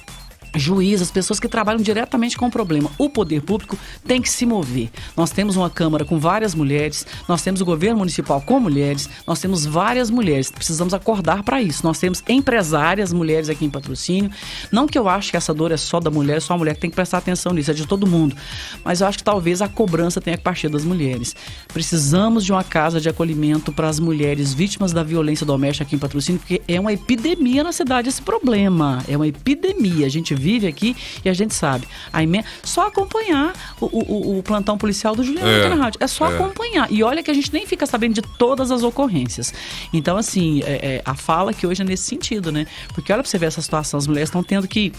juiz, 0.56 1.02
as 1.02 1.12
pessoas 1.12 1.40
que 1.40 1.48
trabalham 1.48 1.82
diretamente 1.82 2.38
com 2.38 2.48
o 2.48 2.52
problema. 2.52 2.90
O 2.98 3.10
poder 3.10 3.42
público 3.42 3.78
tem 4.06 4.22
que 4.22 4.30
se 4.30 4.46
mover. 4.46 4.90
Nós 5.16 5.32
temos 5.32 5.56
uma 5.56 5.70
Câmara 5.70 6.06
com 6.06 6.18
várias 6.18 6.56
mulheres, 6.56 7.06
nós 7.28 7.42
temos 7.42 7.60
o 7.60 7.66
governo 7.66 7.98
municipal 7.98 8.40
com 8.42 8.60
mulheres, 8.60 9.10
nós 9.28 9.40
temos 9.40 9.66
várias 9.66 10.10
mulheres. 10.10 10.50
Precisamos 10.50 10.94
acordar 10.94 11.44
para 11.44 11.62
isso. 11.62 11.86
Nós 11.86 12.00
temos 12.00 12.24
empresárias 12.30 13.12
mulheres 13.12 13.50
aqui 13.50 13.66
em 13.66 13.70
patrocínio. 13.70 14.32
Não 14.72 14.88
que 14.88 14.98
eu 14.98 15.10
acho 15.10 15.32
que 15.32 15.38
essa 15.38 15.54
dor 15.54 15.72
é 15.72 15.78
só 15.78 16.00
da 16.00 16.10
mulher, 16.10 16.42
só 16.42 16.54
a 16.54 16.58
mulher 16.58 16.76
que 16.76 16.82
tem 16.82 16.90
que 16.90 16.96
prestar 16.96 17.18
atenção 17.18 17.54
nisso, 17.54 17.72
é 17.72 17.74
de 17.74 17.86
todo 17.86 18.08
mundo. 18.08 18.36
Mas 18.84 19.02
eu 19.02 19.08
acho 19.08 19.18
que 19.18 19.24
talvez 19.24 19.62
a 19.62 19.68
cobrança 19.68 20.22
tenha 20.22 20.38
que 20.38 20.44
partir 20.44 20.70
das 20.70 20.86
mulheres. 20.86 21.36
Precisamos 21.68 22.46
de 22.46 22.52
uma 22.52 22.64
casa 22.64 23.02
de 23.02 23.10
acolhimento 23.10 23.74
para 23.74 23.90
as 23.90 24.00
mulheres 24.00 24.54
vítimas 24.54 24.94
da 24.94 25.04
violência 25.04 25.46
doméstica 25.46 25.86
aqui 25.86 25.96
em 25.96 26.00
patrocínio, 26.00 26.40
porque 26.40 26.62
é 26.68 26.80
uma 26.80 26.94
epidemia 26.94 27.64
na 27.64 27.72
cidade 27.72 28.08
esse 28.08 28.22
problema. 28.22 29.04
É 29.08 29.16
uma 29.18 29.28
epidemia. 29.28 30.06
A 30.06 30.10
gente 30.10 30.34
vive 30.46 30.68
aqui 30.68 30.96
e 31.24 31.30
a 31.30 31.34
gente 31.34 31.54
sabe. 31.56 31.88
A 32.14 32.22
emenda, 32.22 32.46
só 32.64 32.88
acompanhar 32.88 33.54
o, 33.82 33.86
o, 33.88 34.38
o 34.40 34.44
plantão 34.44 34.78
policial 34.78 35.16
do 35.16 35.24
Juliano 35.24 35.48
É, 35.50 35.70
na 35.70 35.76
rádio. 35.76 35.98
É 36.02 36.08
só 36.08 36.30
é. 36.32 36.36
acompanhar. 36.36 36.88
E 36.92 37.02
olha 37.02 37.24
que 37.24 37.32
a 37.32 37.34
gente 37.34 37.52
nem 37.52 37.66
fica 37.66 37.86
sabendo 37.86 38.14
de 38.14 38.22
todas 38.22 38.70
as 38.72 38.84
ocorrências. 38.84 39.54
Então, 39.92 40.16
assim, 40.18 40.62
é- 40.64 40.80
é, 40.98 41.02
a 41.04 41.16
fala 41.16 41.52
que 41.54 41.66
hoje 41.66 41.82
é 41.82 41.86
nesse 41.86 42.04
sentido, 42.04 42.52
né? 42.52 42.68
Porque 42.94 43.12
olha 43.12 43.24
pra 43.24 43.30
você 43.30 43.38
ver 43.40 43.48
essa 43.48 43.62
situação, 43.62 43.98
as 43.98 44.06
mulheres 44.08 44.30
estão 44.30 44.44
tendo 44.44 44.68
que 44.68 44.94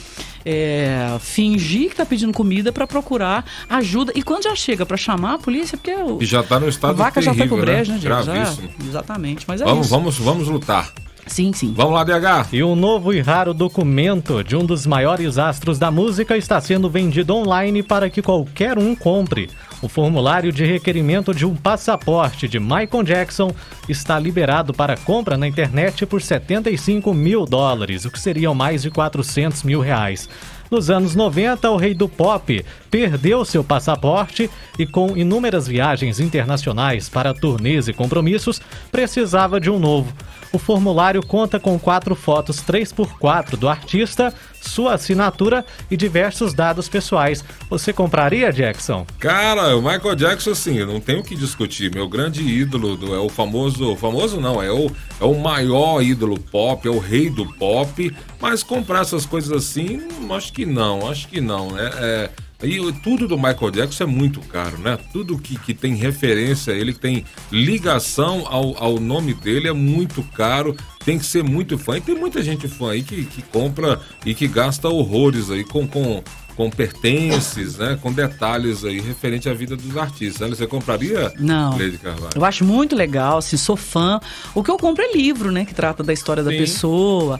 é, 0.45 1.17
fingir 1.21 1.91
que 1.91 1.97
tá 1.97 2.05
pedindo 2.07 2.33
comida 2.33 2.73
para 2.73 2.87
procurar 2.87 3.45
ajuda. 3.69 4.13
E 4.15 4.23
quando 4.23 4.45
já 4.45 4.55
chega 4.57 4.85
para 4.85 4.97
chamar 4.97 5.35
a 5.35 5.39
polícia, 5.39 5.77
porque 5.79 5.95
o, 5.95 6.23
E 6.23 6.27
já 6.27 6.43
tá 6.43 6.59
no 6.59 6.67
a 6.67 6.69
estado 6.69 6.97
vaca 6.97 7.21
já 7.23 7.33
foi 7.35 7.47
pro 7.47 7.57
terrível, 7.57 7.75
brejo, 7.75 7.93
né, 7.93 7.99
Diego? 7.99 8.23
Já- 8.23 8.33
Gravíssimo. 8.33 8.69
exatamente. 8.89 9.45
Mas 9.47 9.61
é 9.61 9.65
Vamos, 9.65 9.87
isso. 9.87 9.95
vamos, 9.95 10.19
vamos 10.19 10.49
lutar. 10.49 10.93
Sim, 11.27 11.53
sim. 11.53 11.75
Vamos 11.77 11.93
lá, 11.93 12.05
DH. 12.05 12.49
E 12.53 12.63
um 12.63 12.77
novo 12.77 13.13
e 13.13 13.21
raro 13.21 13.53
documento 13.53 14.45
de 14.45 14.57
um 14.57 14.65
dos 14.65 14.87
maiores 14.87 15.39
astros 15.39 15.79
da 15.79 15.91
música 15.91 16.37
está 16.37 16.61
sendo 16.61 16.89
vendido 16.89 17.35
online 17.35 17.83
para 17.83 18.09
que 18.09 18.23
qualquer 18.23 18.79
um 18.79 18.95
compre. 18.95 19.51
O 19.83 19.89
formulário 19.89 20.53
de 20.53 20.65
requerimento 20.65 21.35
de 21.35 21.45
um 21.45 21.55
passaporte 21.55 22.49
de 22.49 22.61
Michael 22.61 23.03
Jackson 23.05 23.51
está 23.89 24.19
liberado 24.19 24.73
para 24.73 24.97
compra 24.97 25.37
na 25.37 25.49
internet 25.49 26.07
por 26.07 26.23
75 26.23 27.13
mil 27.13 27.45
dólares, 27.45 28.05
o 28.05 28.11
que 28.11 28.21
seriam 28.21 28.55
mais 28.55 28.83
de 28.83 28.91
400 28.91 29.65
mil 29.65 29.81
reais. 29.81 30.29
Nos 30.71 30.91
anos 30.91 31.15
90, 31.15 31.71
o 31.71 31.77
rei 31.77 31.95
do 31.95 32.09
pop 32.09 32.65
perdeu 32.91 33.45
seu 33.45 33.63
passaporte 33.63 34.51
e, 34.79 34.85
com 34.87 35.17
inúmeras 35.17 35.69
viagens 35.69 36.19
internacionais 36.19 37.09
para 37.09 37.35
turnês 37.35 37.87
e 37.87 37.93
compromissos, 37.93 38.61
precisava 38.91 39.61
de 39.61 39.71
um 39.71 39.79
novo. 39.79 40.13
O 40.57 40.59
formulário 40.59 41.21
conta 41.23 41.61
com 41.61 41.79
quatro 41.79 42.15
fotos 42.15 42.63
3x4 42.63 43.57
do 43.59 43.69
artista, 43.69 44.33
sua 44.59 44.95
assinatura 44.95 45.63
e 45.91 45.99
diversos 45.99 46.55
dados 46.55 46.89
pessoais. 46.89 47.45
Você 47.69 47.93
compraria, 47.93 48.51
Jackson? 48.51 49.07
Cara, 49.19 49.77
o 49.77 49.83
Michael 49.83 50.15
Jackson, 50.17 50.53
assim, 50.53 50.79
eu 50.79 50.87
não 50.87 50.99
tenho 50.99 51.21
o 51.21 51.23
que 51.23 51.37
discutir. 51.37 51.95
Meu 51.95 52.09
grande 52.09 52.41
ídolo 52.43 52.97
do- 52.97 53.15
é 53.15 53.19
o 53.19 53.29
famoso. 53.29 53.95
Famoso 53.97 54.41
não, 54.41 54.63
é 54.63 54.73
o, 54.73 54.91
é 55.21 55.25
o 55.27 55.35
maior 55.39 56.01
ídolo 56.03 56.41
pop, 56.41 56.89
é 56.89 56.91
o 56.91 56.99
rei 56.99 57.29
do 57.29 57.45
pop. 57.57 58.11
Mas 58.41 58.63
comprar 58.63 59.03
essas 59.03 59.27
coisas 59.27 59.53
assim, 59.53 60.09
acho 60.35 60.55
que 60.55 60.65
não, 60.65 61.07
acho 61.11 61.29
que 61.29 61.39
não. 61.39 61.71
né? 61.73 61.91
É, 61.97 62.31
e 62.63 62.93
tudo 63.03 63.29
do 63.29 63.37
Michael 63.37 63.71
Jackson 63.71 64.05
é 64.05 64.07
muito 64.07 64.41
caro, 64.41 64.79
né? 64.79 64.99
Tudo 65.13 65.39
que, 65.39 65.59
que 65.59 65.75
tem 65.75 65.95
referência 65.95 66.73
a 66.73 66.77
ele, 66.77 66.95
que 66.95 67.01
tem 67.01 67.25
ligação 67.53 68.47
ao, 68.49 68.77
ao 68.83 68.99
nome 68.99 69.35
dele, 69.35 69.69
é 69.69 69.73
muito 69.73 70.23
caro. 70.35 70.75
Tem 71.05 71.19
que 71.19 71.27
ser 71.27 71.45
muito 71.45 71.77
fã. 71.77 71.99
E 71.99 72.01
tem 72.01 72.15
muita 72.15 72.43
gente 72.43 72.67
fã 72.67 72.93
aí 72.93 73.03
que, 73.03 73.25
que 73.25 73.43
compra 73.43 74.01
e 74.25 74.35
que 74.35 74.49
gasta 74.49 74.89
horrores 74.89 75.51
aí 75.51 75.63
com, 75.65 75.87
com, 75.87 76.23
com 76.57 76.71
pertences, 76.71 77.77
né? 77.77 77.99
Com 78.01 78.11
detalhes 78.13 78.85
aí 78.85 79.01
referente 79.01 79.49
à 79.49 79.55
vida 79.55 79.77
dos 79.77 79.97
artistas. 79.97 80.49
né? 80.49 80.57
Você 80.57 80.67
compraria, 80.67 81.33
Não. 81.39 81.73
Lady 81.73 81.99
Carvalho? 81.99 82.33
Eu 82.35 82.45
acho 82.45 82.65
muito 82.65 82.97
legal, 82.97 83.39
assim, 83.39 83.57
sou 83.59 83.77
fã. 83.77 84.19
O 84.55 84.63
que 84.65 84.71
eu 84.71 84.79
compro 84.79 85.05
é 85.05 85.13
livro, 85.13 85.53
né? 85.53 85.65
Que 85.67 85.75
trata 85.75 86.03
da 86.03 86.13
história 86.13 86.43
da 86.43 86.51
Sim. 86.51 86.59
pessoa. 86.59 87.39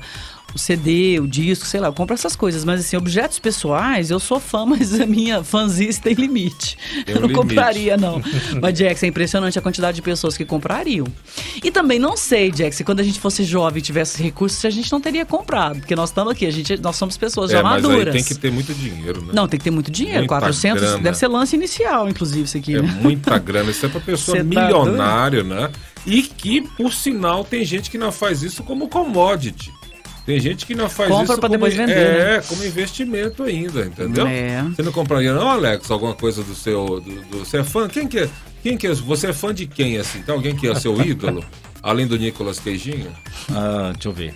O 0.57 0.59
CD, 0.59 1.21
o 1.21 1.29
disco, 1.29 1.67
sei 1.67 1.81
lá, 1.81 1.89
eu 1.89 1.93
compro 1.93 2.15
essas 2.15 2.35
coisas. 2.35 2.65
Mas, 2.65 2.81
assim, 2.81 2.97
objetos 2.97 3.39
pessoais, 3.39 4.11
eu 4.11 4.19
sou 4.19 4.41
fã, 4.41 4.65
mas 4.67 4.99
a 4.99 5.05
minha 5.07 5.45
fanzice 5.45 6.01
tem 6.01 6.15
limite. 6.15 6.79
Eu 7.07 7.19
um 7.19 7.21
não 7.21 7.29
limite. 7.29 7.35
compraria, 7.49 7.95
não. 7.99 8.23
mas, 8.63 8.79
Jax, 8.79 9.03
é 9.03 9.07
impressionante 9.07 9.59
a 9.59 9.63
quantidade 9.63 9.97
de 9.97 10.03
pessoas 10.03 10.35
que 10.35 10.47
comprariam. 10.47 11.07
E 11.63 11.71
também 11.71 11.99
não 11.99 12.17
sei, 12.17 12.51
Jax, 12.51 12.77
se 12.77 12.85
quando 12.85 13.01
a 13.01 13.03
gente 13.03 13.21
fosse 13.21 13.45
jovem 13.45 13.81
e 13.81 13.83
tivesse 13.83 14.23
recursos, 14.23 14.65
a 14.65 14.71
gente 14.71 14.91
não 14.91 14.99
teria 14.99 15.27
comprado. 15.27 15.81
Porque 15.81 15.95
nós 15.95 16.09
estamos 16.09 16.33
aqui, 16.33 16.47
a 16.47 16.51
gente, 16.51 16.79
nós 16.79 16.97
somos 16.97 17.19
pessoas 17.19 17.51
já 17.51 17.59
É, 17.59 17.61
aí 17.61 17.65
maduras. 17.67 18.15
tem 18.15 18.25
que 18.25 18.35
ter 18.35 18.51
muito 18.51 18.73
dinheiro, 18.73 19.21
né? 19.21 19.33
Não, 19.35 19.47
tem 19.47 19.59
que 19.59 19.65
ter 19.65 19.71
muito 19.71 19.91
dinheiro. 19.91 20.21
Muita 20.21 20.29
400 20.41 20.81
grana. 20.81 20.99
deve 21.03 21.19
ser 21.19 21.29
lance 21.29 21.55
inicial, 21.55 22.09
inclusive, 22.09 22.45
isso 22.45 22.57
aqui, 22.57 22.77
É 22.77 22.81
né? 22.81 22.99
muita 23.03 23.37
grana. 23.39 23.71
Isso 23.71 23.85
é 23.85 23.91
pra 23.91 24.01
pessoa 24.01 24.39
Cê 24.39 24.43
tá 24.43 24.49
milionária, 24.49 25.43
né? 25.43 25.71
E 26.07 26.23
que, 26.23 26.63
por 26.63 26.95
sinal, 26.95 27.45
tem 27.45 27.63
gente 27.65 27.91
que 27.91 27.99
não 27.99 28.11
faz 28.11 28.43
isso 28.43 28.63
como 28.63 28.89
commodity. 28.89 29.71
Tem 30.27 30.41
gente 30.41 30.67
que 30.67 30.75
não 30.75 30.89
faz 30.91 31.09
Compra 31.09 31.25
isso 31.25 31.33
pra 31.35 31.49
como, 31.49 31.53
depois 31.53 31.75
vender, 31.75 31.93
É, 31.97 32.37
né? 32.39 32.43
como 32.49 32.65
investimento 32.65 33.45
ainda, 33.45 33.85
entendeu? 33.87 34.27
É. 34.27 34.63
Você 34.75 34.83
não 34.83 34.91
compraria 34.93 35.33
não, 35.33 35.49
Alex, 35.49 35.89
alguma 35.91 36.15
coisa 36.15 36.43
do 36.43 36.55
seu... 36.55 37.01
Do, 37.01 37.23
do- 37.27 37.39
você 37.45 37.59
é 37.59 37.65
fã? 37.65 37.87
Quem 37.89 38.09
que 38.09 38.19
é? 38.19 38.29
Quem 38.63 38.77
que 38.77 38.89
é? 38.89 38.93
Você 38.93 39.29
é 39.29 39.33
fã 39.33 39.55
de 39.55 39.67
quem, 39.67 39.97
assim? 39.99 40.21
Tem 40.23 40.35
alguém 40.35 40.57
que 40.57 40.67
é 40.69 40.75
seu 40.75 41.01
ídolo? 41.01 41.45
Além 41.81 42.09
do 42.09 42.19
Nicolas 42.19 42.59
Queijinho? 42.59 43.13
Ah, 43.53 43.93
deixa 43.95 44.09
eu 44.09 44.13
ver. 44.13 44.35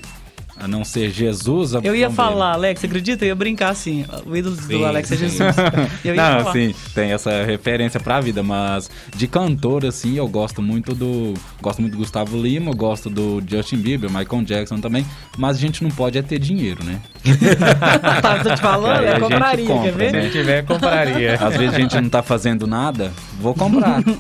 A 0.61 0.69
não 0.69 0.85
ser 0.85 1.11
Jesus. 1.11 1.73
Eu 1.83 1.97
ia 1.97 2.11
falar, 2.11 2.53
Alex, 2.53 2.85
acredita? 2.85 3.25
Eu 3.25 3.29
ia 3.29 3.35
brincar 3.35 3.71
assim. 3.71 4.05
O 4.27 4.37
ídolo 4.37 4.55
Sim, 4.57 4.79
do 4.79 4.85
Alex 4.85 5.11
é 5.11 5.17
sim. 5.17 5.23
Jesus. 5.23 5.41
Eu 6.05 6.15
ia 6.15 6.23
Não, 6.23 6.41
falar. 6.41 6.53
sim, 6.53 6.75
tem 6.95 7.13
essa 7.13 7.43
referência 7.45 7.99
pra 7.99 8.21
vida, 8.21 8.43
mas 8.43 8.91
de 9.17 9.27
cantor, 9.27 9.87
assim, 9.87 10.17
eu 10.19 10.29
gosto 10.29 10.61
muito 10.61 10.95
do. 10.95 11.33
Gosto 11.63 11.81
muito 11.81 11.93
do 11.93 11.99
Gustavo 11.99 12.37
Lima, 12.41 12.73
gosto 12.75 13.09
do 13.09 13.43
Justin 13.47 13.79
Bieber, 13.79 14.11
Michael 14.11 14.43
Jackson 14.45 14.79
também, 14.81 15.07
mas 15.39 15.57
a 15.57 15.61
gente 15.61 15.83
não 15.83 15.91
pode 15.91 16.19
é 16.19 16.23
ter 16.23 16.39
dinheiro, 16.39 16.85
né? 16.85 17.01
tá, 18.21 18.43
tô 18.43 18.55
te 18.55 18.61
falando, 18.61 19.03
eu 19.03 19.13
gente 19.13 19.21
compraria, 19.21 19.67
quer 19.67 19.73
compra, 19.73 19.93
ver? 19.93 20.13
né? 20.13 20.23
Se 20.25 20.31
tiver, 20.31 20.65
compraria. 20.65 21.35
Às 21.35 21.57
vezes 21.57 21.75
a 21.75 21.79
gente 21.81 22.01
não 22.01 22.09
tá 22.11 22.23
fazendo 22.23 22.67
nada, 22.67 23.13
vou 23.41 23.55
comprar. 23.55 24.03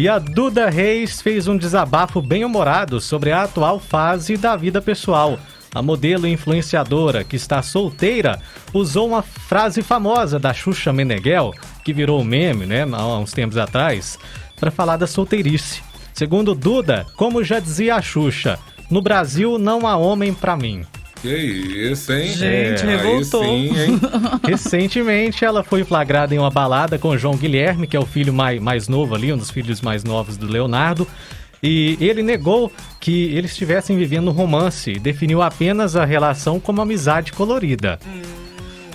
E 0.00 0.08
a 0.08 0.18
Duda 0.18 0.70
Reis 0.70 1.20
fez 1.20 1.46
um 1.46 1.58
desabafo 1.58 2.22
bem-humorado 2.22 3.02
sobre 3.02 3.32
a 3.32 3.42
atual 3.42 3.78
fase 3.78 4.34
da 4.34 4.56
vida 4.56 4.80
pessoal. 4.80 5.38
A 5.74 5.82
modelo 5.82 6.26
influenciadora 6.26 7.22
que 7.22 7.36
está 7.36 7.60
solteira 7.60 8.40
usou 8.72 9.08
uma 9.08 9.20
frase 9.20 9.82
famosa 9.82 10.38
da 10.38 10.54
Xuxa 10.54 10.90
Meneghel, 10.90 11.52
que 11.84 11.92
virou 11.92 12.24
meme, 12.24 12.64
né, 12.64 12.88
há 12.90 13.18
uns 13.18 13.32
tempos 13.32 13.58
atrás, 13.58 14.18
para 14.58 14.70
falar 14.70 14.96
da 14.96 15.06
solteirice. 15.06 15.82
Segundo 16.14 16.54
Duda, 16.54 17.04
como 17.14 17.44
já 17.44 17.60
dizia 17.60 17.96
a 17.96 18.00
Xuxa, 18.00 18.58
no 18.90 19.02
Brasil 19.02 19.58
não 19.58 19.86
há 19.86 19.98
homem 19.98 20.32
pra 20.32 20.56
mim. 20.56 20.82
Que 21.22 21.28
isso, 21.36 22.12
hein? 22.12 22.32
Gente, 22.32 22.82
Aí 22.82 22.96
revoltou. 22.96 23.44
sim, 23.44 23.78
hein? 23.78 24.00
Recentemente, 24.46 25.44
ela 25.44 25.62
foi 25.62 25.84
flagrada 25.84 26.34
em 26.34 26.38
uma 26.38 26.50
balada 26.50 26.98
com 26.98 27.08
o 27.10 27.18
João 27.18 27.36
Guilherme, 27.36 27.86
que 27.86 27.96
é 27.96 28.00
o 28.00 28.06
filho 28.06 28.32
mais, 28.32 28.60
mais 28.60 28.88
novo 28.88 29.14
ali, 29.14 29.32
um 29.32 29.36
dos 29.36 29.50
filhos 29.50 29.80
mais 29.82 30.02
novos 30.02 30.36
do 30.36 30.46
Leonardo. 30.46 31.06
E 31.62 31.98
ele 32.00 32.22
negou 32.22 32.72
que 32.98 33.34
eles 33.34 33.50
estivessem 33.50 33.96
vivendo 33.96 34.28
um 34.28 34.32
romance 34.32 34.92
e 34.92 34.98
definiu 34.98 35.42
apenas 35.42 35.94
a 35.94 36.06
relação 36.06 36.58
como 36.58 36.80
amizade 36.80 37.32
colorida. 37.32 37.98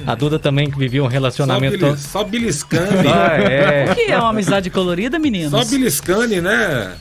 A 0.05 0.15
Duda 0.15 0.37
também 0.39 0.69
que 0.69 0.77
vivia 0.77 1.01
um 1.01 1.05
Só, 1.05 1.11
relacionamento. 1.11 1.77
belis, 1.77 1.99
só 2.01 2.23
beliscane. 2.23 3.07
Ah, 3.07 3.37
é. 3.37 3.91
O 3.91 3.95
que 3.95 4.11
é 4.11 4.17
uma 4.17 4.29
amizade 4.29 4.69
colorida, 4.69 5.17
meninos? 5.19 5.51
Só 5.51 5.63
beliscane, 5.65 6.41
né? 6.41 6.93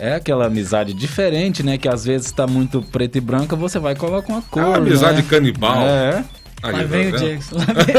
É 0.00 0.14
aquela 0.14 0.46
amizade 0.46 0.94
diferente, 0.94 1.62
né? 1.62 1.76
Que 1.78 1.88
às 1.88 2.04
vezes 2.04 2.32
tá 2.32 2.46
muito 2.46 2.80
preto 2.82 3.16
e 3.18 3.20
branca, 3.20 3.54
você 3.54 3.78
vai 3.78 3.94
colocar 3.94 4.32
uma 4.32 4.42
cor. 4.42 4.62
É 4.62 4.66
uma 4.66 4.76
amizade 4.78 5.18
né? 5.22 5.24
canibal. 5.28 5.82
É. 5.82 6.24
Aí, 6.62 6.72
Lá 6.72 6.78
tá 6.80 6.84
vem 6.84 7.08
o? 7.08 7.16
Jackson. 7.16 7.56
Lá 7.56 7.64
vem... 7.64 7.94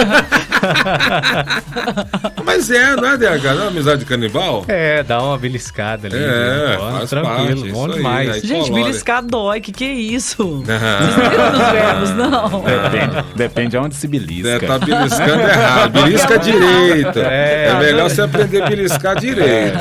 Mas 2.46 2.70
é, 2.70 2.96
não 2.96 3.08
é, 3.10 3.18
DH? 3.18 3.44
Não 3.56 3.64
é 3.64 3.68
amizade 3.70 4.06
canibal? 4.06 4.64
É, 4.68 5.02
dá 5.02 5.20
uma 5.22 5.36
beliscada 5.36 6.08
ali. 6.08 6.16
É, 6.18 6.78
faz 6.80 7.10
tranquilo, 7.10 7.62
parte, 7.62 7.72
bom 7.72 7.86
isso 7.86 7.92
aí, 7.92 7.98
demais. 7.98 8.30
aí- 8.30 8.42
Gente, 8.42 8.66
Colore. 8.70 8.84
beliscar 8.84 9.24
dói, 9.26 9.62
que 9.62 9.72
que 9.72 9.84
é 9.84 9.94
isso? 9.94 10.64
Não. 10.68 11.72
Verbos, 11.72 12.10
não. 12.12 12.64
Depende, 12.64 13.26
depende 13.36 13.78
aonde 13.78 13.96
se 13.96 14.08
belisca. 14.08 14.50
É, 14.50 14.60
tá 14.60 14.78
beliscando 14.78 15.42
errado. 15.42 15.92
Belisca 16.04 16.38
direito. 16.40 17.20
É. 17.20 17.68
É, 17.70 17.80
melhor 17.80 18.10
você 18.10 18.22
aprender 18.22 18.62
a 18.62 18.68
beliscar 18.70 19.20
direito. 19.20 19.78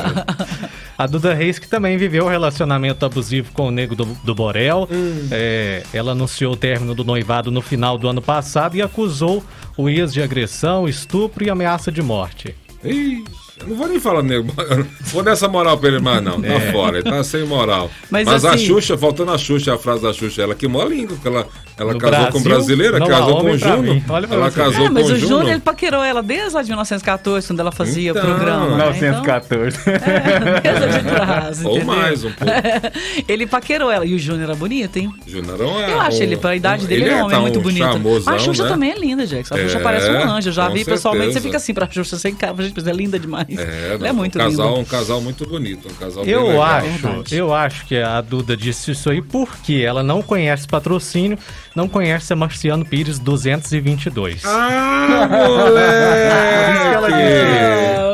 A 1.01 1.07
Duda 1.07 1.33
Reis, 1.33 1.57
que 1.57 1.67
também 1.67 1.97
viveu 1.97 2.25
um 2.25 2.29
relacionamento 2.29 3.03
abusivo 3.03 3.51
com 3.53 3.69
o 3.69 3.71
nego 3.71 3.95
do, 3.95 4.05
do 4.23 4.35
Borel. 4.35 4.87
É, 5.31 5.81
ela 5.91 6.11
anunciou 6.11 6.53
o 6.53 6.55
término 6.55 6.93
do 6.93 7.03
noivado 7.03 7.49
no 7.49 7.59
final 7.59 7.97
do 7.97 8.07
ano 8.07 8.21
passado 8.21 8.77
e 8.77 8.83
acusou 8.83 9.43
o 9.75 9.89
ex 9.89 10.13
de 10.13 10.21
agressão, 10.21 10.87
estupro 10.87 11.43
e 11.43 11.49
ameaça 11.49 11.91
de 11.91 12.03
morte. 12.03 12.55
Ih, 12.85 13.23
eu 13.59 13.67
não 13.69 13.75
vou 13.77 13.87
nem 13.87 13.99
falar, 13.99 14.21
nego. 14.21 14.53
Vou 15.11 15.23
dar 15.23 15.31
essa 15.31 15.47
moral 15.47 15.75
pra 15.77 15.89
ele 15.89 15.99
mais, 15.99 16.23
não. 16.23 16.39
Tá 16.39 16.59
fora, 16.71 16.99
ele 16.99 17.09
tá 17.09 17.23
sem 17.23 17.45
moral. 17.45 17.89
Mas 18.09 18.25
Mas, 18.27 18.45
a 18.45 18.53
assim- 18.53 18.65
Xuxa, 18.67 18.95
faltando 18.97 19.31
a 19.31 19.37
Xuxa, 19.39 19.73
a 19.73 19.77
frase 19.79 20.03
da 20.03 20.13
Xuxa, 20.13 20.43
ela 20.43 20.53
queimou 20.55 20.81
a 20.81 20.85
língua, 20.85 21.15
porque 21.15 21.27
ela, 21.27 21.47
Ela 21.81 21.93
No 21.93 21.99
casou 21.99 22.17
com 22.27 22.41
Brasil, 22.43 22.49
brasileira? 22.51 22.99
não 22.99 23.07
há 23.07 23.09
casou 23.09 23.37
com 23.41 23.47
o. 23.47 24.13
Olha 24.13 24.27
pra 24.27 24.37
Ela 24.37 24.51
casou 24.51 24.85
É, 24.85 24.89
mas 24.89 25.03
com 25.07 25.09
o 25.09 25.15
o 25.15 25.17
Júnior, 25.19 25.39
Juno? 25.39 25.49
ele 25.49 25.59
paquerou 25.59 26.03
ela 26.03 26.21
desde 26.23 26.53
lá 26.55 26.61
de 26.61 26.69
1914, 26.69 27.47
quando 27.47 27.59
ela 27.59 27.71
fazia 27.71 28.11
Então, 28.11 28.21
programa. 28.23 28.67
né? 28.77 28.91
1914. 28.91 29.77
Então, 29.81 29.93
é, 30.03 30.61
desde 30.61 30.99
de 30.99 31.05
trás, 31.09 31.65
Ou 31.65 31.83
mais 31.83 32.23
um 32.23 32.31
pouco. 32.31 32.53
ele 33.27 33.45
paquerou 33.47 33.91
ela. 33.91 34.05
E 34.05 34.13
o 34.13 34.19
Júnior 34.19 34.43
era 34.49 34.55
bonito, 34.55 34.97
hein? 34.97 35.11
Júnior 35.27 35.59
é 35.61 35.91
Eu 35.93 36.01
acho 36.01 36.19
um- 36.19 36.23
ele, 36.23 36.37
pra 36.37 36.55
idade 36.55 36.85
dele, 36.87 37.03
ele 37.03 37.09
é 37.11 37.15
um 37.15 37.19
homem 37.25 37.31
tá 37.35 37.39
muito 37.41 37.59
um 37.59 37.63
bonito. 37.63 37.83
charmosão, 37.83 38.33
a 38.33 38.39
Xuxa 38.39 38.63
né? 38.63 38.69
também 38.69 38.91
é 38.91 38.95
linda, 38.99 39.25
Jackson. 39.25 39.55
A 39.55 39.57
Xuxa 39.57 39.77
É, 39.77 39.81
parece 39.81 40.09
um 40.09 40.29
anjo. 40.31 40.49
Eu 40.49 40.53
já 40.53 40.67
com 40.67 40.73
vi 40.73 40.85
pessoalmente, 40.85 41.27
você 41.27 41.33
certeza. 41.33 41.47
fica 41.49 41.57
assim 41.57 41.73
pra 41.73 41.89
Xuxa 41.89 42.17
sem 42.17 42.35
cara. 42.35 42.55
Gente, 42.61 42.73
mas 42.75 42.87
é 42.87 42.91
linda 42.93 43.17
demais. 43.19 43.47
É, 43.57 43.93
Ela 43.95 44.07
é 44.09 44.11
muito 44.11 44.37
um 44.37 44.41
casal, 44.41 44.67
linda. 44.69 44.79
um 44.81 44.85
casal 44.85 45.21
muito 45.21 45.47
bonito, 45.47 45.87
um 45.89 45.93
casal 45.93 46.23
bem 46.23 46.33
Eu 46.33 46.47
legal. 46.47 46.61
acho, 46.63 47.33
eu 47.35 47.53
acho 47.53 47.85
que 47.85 47.97
a 47.97 48.21
Duda 48.21 48.55
disse 48.55 48.91
isso 48.91 49.09
aí 49.09 49.21
porque 49.21 49.83
ela 49.85 50.03
não 50.03 50.21
conhece 50.21 50.67
patrocínio, 50.67 51.37
não 51.75 51.87
conhece 51.87 52.33
a 52.33 52.35
Marciano 52.35 52.85
Pires 52.85 53.17
222. 53.19 54.43
Ah, 54.45 55.27
moleque! 55.29 57.11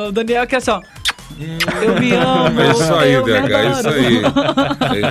O 0.08 0.12
Daniel 0.12 0.48
quer 0.48 0.58
assim, 0.58 0.72
ó. 0.72 0.82
Eu 1.82 2.00
me 2.00 2.12
amo. 2.16 2.62
É 2.62 2.72
isso 2.72 2.94
aí, 2.96 3.22
DH, 3.22 3.52
é 3.52 3.72
isso 3.72 3.90
aí. 3.90 4.22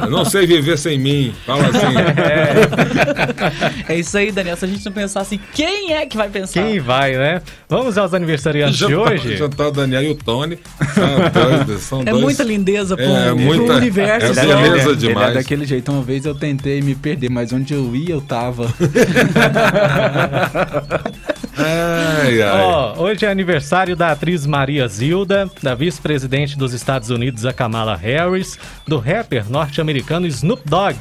Eu 0.02 0.10
não 0.10 0.24
sei 0.24 0.46
viver 0.46 0.76
sem 0.78 0.98
mim. 0.98 1.34
Fala 1.46 1.64
assim. 1.68 1.86
É 3.88 3.96
isso 3.96 4.16
aí, 4.18 4.32
Daniel. 4.32 4.56
Se 4.56 4.64
a 4.64 4.68
gente 4.68 4.84
não 4.84 4.92
pensar 4.92 5.20
assim, 5.20 5.38
quem 5.54 5.92
é 5.92 6.06
que 6.06 6.16
vai 6.16 6.28
pensar? 6.28 6.62
Quem 6.62 6.80
vai, 6.80 7.12
né? 7.16 7.42
Vamos 7.68 7.96
aos 7.98 8.12
aniversariantes 8.14 8.78
de 8.78 8.94
hoje? 8.94 9.36
Jantar 9.36 9.68
o 9.68 9.70
Daniel 9.72 10.02
e 10.02 10.10
o 10.10 10.14
Tony. 10.14 10.56
Tá 10.56 11.28
doido, 11.28 11.78
são 11.78 12.00
É 12.02 12.04
dois. 12.06 12.22
muita 12.22 12.42
lindeza 12.42 12.96
pro, 12.96 13.04
É, 13.04 13.26
pro 13.26 13.38
muita- 13.38 13.74
universo. 13.74 14.26
é 14.40 14.44
beleza 14.44 14.60
ele, 14.62 14.78
é, 14.78 14.82
ele 14.86 14.96
demais. 14.96 15.30
é 15.30 15.34
daquele 15.34 15.64
jeito. 15.66 15.92
Uma 15.92 16.02
vez 16.02 16.24
eu 16.26 16.34
tentei 16.34 16.80
me 16.82 16.94
perder, 16.94 17.30
mas 17.30 17.52
onde 17.52 17.74
eu 17.74 17.94
ia, 17.94 18.10
eu 18.14 18.20
tava. 18.20 18.72
Ai, 21.56 22.42
ai. 22.42 22.62
Ó, 22.62 22.98
hoje 22.98 23.24
é 23.24 23.30
aniversário 23.30 23.96
da 23.96 24.12
atriz 24.12 24.44
Maria 24.44 24.86
Zilda, 24.86 25.50
da 25.62 25.74
vice-presidente 25.74 26.56
dos 26.56 26.72
Estados 26.72 27.08
Unidos, 27.08 27.46
a 27.46 27.52
Kamala 27.52 27.96
Harris, 27.96 28.58
do 28.86 28.98
rapper 28.98 29.50
norte-americano 29.50 30.26
Snoop 30.26 30.62
Dogg, 30.68 30.96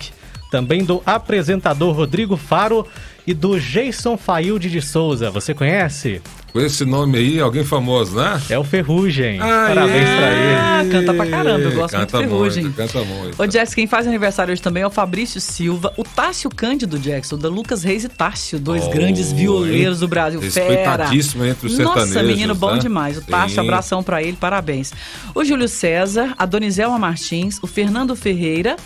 também 0.50 0.86
do 0.86 1.04
apresentador 1.06 1.94
Rodrigo 1.94 2.38
Faro 2.38 2.88
e 3.28 3.34
do 3.34 3.60
Jason 3.60 4.16
Failde 4.16 4.70
de 4.70 4.82
Souza. 4.82 5.30
Você 5.30 5.54
conhece? 5.54 6.22
Com 6.56 6.62
esse 6.62 6.86
nome 6.86 7.18
aí, 7.18 7.38
alguém 7.38 7.66
famoso, 7.66 8.16
né? 8.16 8.42
É 8.50 8.58
o 8.58 8.64
Ferrugem. 8.64 9.42
Ai, 9.42 9.76
Parabéns 9.76 10.10
pra 10.10 10.32
ele. 10.32 10.56
Ah, 10.56 10.86
canta 10.90 11.14
pra 11.14 11.26
caramba, 11.26 11.60
eu 11.60 11.72
gosto 11.74 11.98
canta 11.98 12.18
muito 12.18 12.30
de 12.30 12.34
Ferrugem. 12.34 12.64
Muito, 12.64 12.76
canta 12.78 13.04
muito. 13.04 13.44
Ô, 13.44 13.46
Jackson, 13.46 13.76
quem 13.76 13.88
faz 13.88 14.08
aniversário 14.08 14.54
hoje 14.54 14.62
também 14.62 14.82
é 14.82 14.88
o 14.88 14.90
Fabrício 14.90 15.42
Silva, 15.42 15.92
o 15.98 16.04
Tássio 16.06 16.50
Cândido 16.50 16.98
Jackson, 16.98 17.38
da 17.38 17.50
Lucas 17.50 17.84
Reis 17.84 18.06
e 18.06 18.08
Tássio, 18.08 18.58
dois 18.58 18.86
Oh, 18.86 18.90
grandes 18.90 19.34
violeiros 19.34 20.00
do 20.00 20.08
Brasil. 20.08 20.40
Fera. 20.40 20.66
Respeitadíssimo 20.70 21.44
entre 21.44 21.68
os 21.68 21.78
Nossa, 21.78 22.06
sertanejos, 22.06 22.30
menino 22.38 22.56
bom 22.56 22.76
né? 22.76 22.80
demais. 22.80 23.18
O 23.18 23.22
Tássio, 23.22 23.56
Sim. 23.56 23.68
abração 23.68 24.02
pra 24.02 24.24
ele, 24.24 24.38
parabéns. 24.40 24.94
O 25.36 25.44
Júlio 25.44 25.68
César, 25.68 26.34
a 26.38 26.46
Donizelma 26.46 26.98
Martins, 26.98 27.60
o 27.62 27.68
Fernando 27.68 28.16
Ferreira 28.16 28.78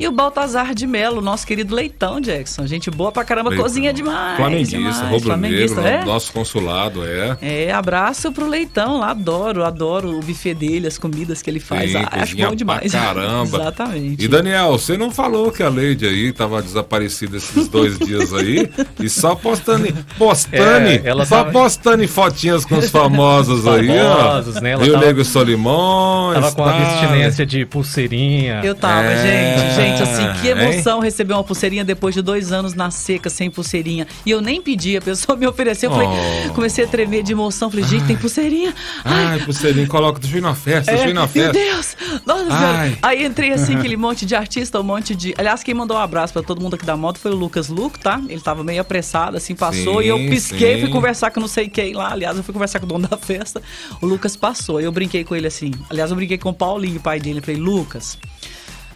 e 0.00 0.08
o 0.08 0.12
Baltazar 0.12 0.74
de 0.74 0.86
Melo, 0.86 1.20
nosso 1.20 1.46
querido 1.46 1.74
Leitão, 1.74 2.22
Jackson. 2.22 2.66
Gente 2.66 2.90
boa 2.90 3.12
pra 3.12 3.22
caramba, 3.22 3.50
Leitão. 3.50 3.66
cozinha 3.66 3.92
demais. 3.92 4.38
Flamenguista, 4.38 4.78
demais. 4.78 5.22
Flamenguista, 5.22 5.80
é? 5.82 6.04
nosso 6.06 6.32
consulado, 6.32 7.04
é. 7.04 7.17
É, 7.40 7.70
abraço 7.72 8.30
pro 8.32 8.46
Leitão, 8.48 8.98
lá 8.98 9.10
adoro, 9.10 9.64
adoro 9.64 10.16
o 10.18 10.20
buffet 10.20 10.54
dele, 10.54 10.86
as 10.86 10.98
comidas 10.98 11.42
que 11.42 11.50
ele 11.50 11.60
faz. 11.60 11.90
Sim, 11.92 11.98
Ah, 11.98 12.22
acho 12.22 12.36
bom 12.36 12.54
demais. 12.54 12.90
pra 12.92 13.00
caramba. 13.00 13.58
Exatamente. 13.60 14.24
E 14.24 14.28
Daniel, 14.28 14.72
você 14.78 14.96
não 14.96 15.10
falou 15.10 15.50
que 15.52 15.62
a 15.62 15.68
Leide 15.68 16.06
aí 16.06 16.32
tava 16.32 16.62
desaparecida 16.62 17.36
esses 17.36 17.68
dois 17.68 17.98
dias 18.00 18.32
aí 18.32 18.68
e 19.00 19.08
só 19.08 19.34
postando, 19.34 19.86
postando, 20.16 20.88
É, 20.88 21.00
ela 21.04 21.24
só 21.26 21.38
tava- 21.38 21.52
postando 21.52 22.06
fotinhas 22.08 22.64
com 22.64 22.76
os 22.78 22.90
famosos 22.90 23.66
aí, 23.66 23.88
ó. 23.90 24.16
Famosos, 24.16 24.60
né? 24.60 24.70
Ela 24.72 24.86
E 24.86 24.90
o 24.90 24.98
Nego 24.98 25.24
Solimões. 25.24 26.34
Tava 26.40 26.52
com 26.52 26.64
a 26.64 26.72
vestinência 26.72 27.44
de 27.46 27.64
pulseirinha. 27.66 28.60
Eu 28.64 28.74
tava, 28.74 29.08
É, 29.08 29.56
gente. 29.56 29.74
Gente, 29.78 30.02
assim, 30.02 30.40
que 30.40 30.48
hein? 30.48 30.58
emoção 30.58 31.00
receber 31.00 31.34
uma 31.34 31.44
pulseirinha 31.44 31.84
depois 31.84 32.14
de 32.14 32.22
dois 32.22 32.52
anos 32.52 32.74
na 32.74 32.90
seca, 32.90 33.28
sem 33.30 33.50
pulseirinha. 33.50 34.06
E 34.26 34.30
eu 34.30 34.40
nem 34.40 34.60
pedi, 34.60 34.96
a 34.96 35.00
pessoa 35.00 35.36
me 35.36 35.46
ofereceu. 35.46 35.90
Eu 35.90 35.96
falei, 35.96 36.08
Oh. 36.48 36.52
comecei 36.54 36.84
a 36.84 36.88
tremer 36.88 37.07
de 37.08 37.32
emoção. 37.32 37.70
Falei, 37.70 37.84
gente, 37.84 38.06
tem 38.06 38.16
pulseirinha. 38.16 38.74
Ai, 39.04 39.24
Ai, 39.24 39.40
pulseirinho, 39.40 39.88
coloca, 39.88 40.18
deixa 40.18 40.36
eu 40.36 40.38
ir 40.38 40.42
na 40.42 40.54
festa, 40.54 40.92
deixa 40.92 41.06
eu 41.06 41.10
ir 41.10 41.14
na 41.14 41.20
meu 41.22 41.28
festa. 41.28 41.52
Deus! 41.52 41.96
Nossa 42.24 42.46
Ai. 42.50 42.58
senhora! 42.58 42.98
Aí 43.02 43.24
entrei 43.24 43.52
assim, 43.52 43.74
aquele 43.76 43.96
monte 43.96 44.24
de 44.24 44.34
artista, 44.34 44.80
um 44.80 44.84
monte 44.84 45.14
de. 45.14 45.34
Aliás, 45.36 45.62
quem 45.62 45.74
mandou 45.74 45.96
um 45.96 46.00
abraço 46.00 46.32
pra 46.32 46.42
todo 46.42 46.60
mundo 46.60 46.74
aqui 46.74 46.84
da 46.84 46.96
moto 46.96 47.18
foi 47.18 47.32
o 47.32 47.34
Lucas 47.34 47.68
Luco, 47.68 47.98
tá? 47.98 48.20
Ele 48.28 48.40
tava 48.40 48.62
meio 48.62 48.80
apressado, 48.80 49.36
assim, 49.36 49.54
passou. 49.54 50.00
Sim, 50.00 50.06
e 50.06 50.08
eu 50.08 50.18
pisquei, 50.18 50.76
sim. 50.76 50.80
fui 50.82 50.90
conversar 50.90 51.30
com 51.30 51.40
não 51.40 51.48
sei 51.48 51.68
quem 51.68 51.94
lá. 51.94 52.12
Aliás, 52.12 52.36
eu 52.36 52.42
fui 52.42 52.52
conversar 52.52 52.78
com 52.80 52.86
o 52.86 52.88
dono 52.88 53.08
da 53.08 53.16
festa. 53.16 53.62
O 54.00 54.06
Lucas 54.06 54.36
passou. 54.36 54.80
Eu 54.80 54.92
brinquei 54.92 55.24
com 55.24 55.34
ele 55.34 55.46
assim. 55.46 55.72
Aliás, 55.90 56.10
eu 56.10 56.16
brinquei 56.16 56.38
com 56.38 56.50
o 56.50 56.54
Paulinho, 56.54 57.00
pai 57.00 57.18
dele. 57.20 57.38
Eu 57.38 57.42
falei, 57.42 57.60
Lucas. 57.60 58.18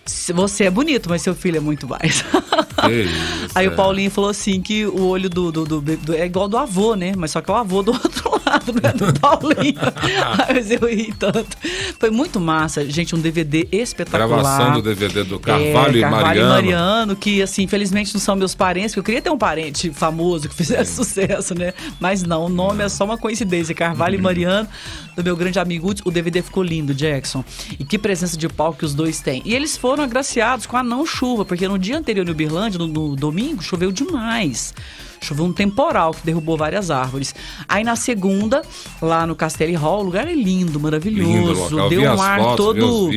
Você 0.04 0.64
é 0.64 0.70
bonito, 0.70 1.08
mas 1.08 1.22
seu 1.22 1.34
filho 1.34 1.56
é 1.58 1.60
muito 1.60 1.86
mais. 1.88 2.16
Isso, 2.16 2.24
Aí 3.54 3.66
é. 3.66 3.68
o 3.68 3.76
Paulinho 3.76 4.10
falou 4.10 4.30
assim 4.30 4.60
que 4.60 4.84
o 4.84 5.06
olho 5.06 5.30
do, 5.30 5.52
do, 5.52 5.64
do, 5.64 5.80
do- 5.80 6.14
é 6.14 6.26
igual 6.26 6.48
do 6.48 6.56
avô, 6.58 6.96
né? 6.96 7.12
Mas 7.16 7.30
só 7.30 7.40
que 7.40 7.50
é 7.50 7.54
o 7.54 7.56
avô 7.56 7.82
do 7.82 7.92
outro 7.92 8.21
lado, 8.52 8.72
não 8.80 8.90
é 8.90 8.92
do 8.92 9.20
Paulinho. 9.20 9.80
Mas 10.48 10.70
eu 10.70 10.80
ri 10.88 11.12
tanto. 11.18 11.56
Foi 11.98 12.10
muito 12.10 12.38
massa, 12.40 12.88
gente, 12.88 13.14
um 13.14 13.18
DVD 13.20 13.66
espetacular. 13.72 14.28
Gravação 14.28 14.72
do 14.74 14.82
DVD 14.82 15.24
do 15.24 15.38
Carvalho 15.38 15.94
É, 15.94 15.98
e 15.98 16.00
Carvalho 16.00 16.22
Mariano. 16.24 16.48
e 16.48 16.48
Mariano, 16.52 17.16
que 17.16 17.42
assim, 17.42 17.62
infelizmente 17.62 18.12
não 18.14 18.20
são 18.20 18.36
meus 18.36 18.54
parentes, 18.54 18.90
porque 18.90 19.00
eu 19.00 19.04
queria 19.04 19.22
ter 19.22 19.30
um 19.30 19.38
parente 19.38 19.90
famoso 19.90 20.48
que 20.48 20.54
fizesse 20.54 20.94
sucesso, 20.94 21.54
né? 21.54 21.72
Mas 22.00 22.22
não, 22.22 22.46
o 22.46 22.48
nome 22.48 22.84
é 22.84 22.88
só 22.88 23.04
uma 23.04 23.18
coincidência. 23.18 23.74
Carvalho 23.74 24.16
e 24.16 24.18
Mariano, 24.22 24.68
do 25.16 25.24
meu 25.24 25.36
grande 25.36 25.58
amigo 25.58 25.88
Hudson. 25.90 26.02
O 26.06 26.10
DVD 26.10 26.42
ficou 26.42 26.62
lindo, 26.62 26.94
Jackson. 26.94 27.44
E 27.78 27.84
que 27.84 27.98
presença 27.98 28.36
de 28.36 28.48
palco 28.48 28.78
que 28.80 28.84
os 28.84 28.94
dois 28.94 29.20
têm. 29.20 29.42
E 29.44 29.54
eles 29.54 29.76
foram 29.76 30.04
agraciados 30.04 30.66
com 30.66 30.76
a 30.76 30.82
não 30.82 31.06
chuva, 31.06 31.44
porque 31.44 31.66
no 31.66 31.78
dia 31.78 31.96
anterior 31.98 32.24
no 32.24 32.32
Uberlândia, 32.32 32.78
no, 32.78 32.86
no 32.86 33.16
domingo, 33.16 33.62
choveu 33.62 33.90
demais. 33.92 34.74
Choveu 35.22 35.44
um 35.44 35.52
temporal 35.52 36.12
que 36.12 36.24
derrubou 36.24 36.56
várias 36.56 36.90
árvores. 36.90 37.34
Aí 37.68 37.84
na 37.84 37.96
segunda, 37.96 38.62
lá 39.00 39.26
no 39.26 39.34
Castelli 39.34 39.74
Hall, 39.74 40.00
o 40.00 40.02
lugar 40.02 40.28
é 40.28 40.34
lindo, 40.34 40.78
maravilhoso. 40.80 41.30
Lindo 41.30 41.74
local. 41.74 41.88
Deu 41.88 42.02
um 42.02 42.22
ar 42.22 42.40
fotos, 42.40 42.56
todo 42.56 43.10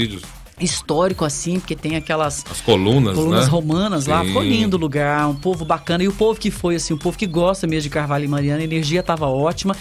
histórico 0.59 1.25
assim, 1.25 1.59
porque 1.59 1.75
tem 1.75 1.95
aquelas 1.95 2.45
as 2.49 2.61
colunas, 2.61 3.15
colunas 3.15 3.45
né? 3.45 3.51
romanas 3.51 4.05
lá, 4.05 4.21
Sim. 4.21 4.27
ficou 4.27 4.43
lindo 4.43 4.77
o 4.77 4.79
lugar, 4.79 5.27
um 5.27 5.35
povo 5.35 5.65
bacana. 5.65 6.03
E 6.03 6.07
o 6.07 6.13
povo 6.13 6.39
que 6.39 6.49
foi, 6.49 6.75
assim, 6.75 6.93
o 6.93 6.97
povo 6.97 7.17
que 7.17 7.27
gosta 7.27 7.67
mesmo 7.67 7.83
de 7.83 7.89
Carvalho 7.89 8.25
e 8.25 8.27
Mariana, 8.27 8.61
a 8.61 8.63
energia 8.63 9.03
tava 9.03 9.27
ótima. 9.27 9.75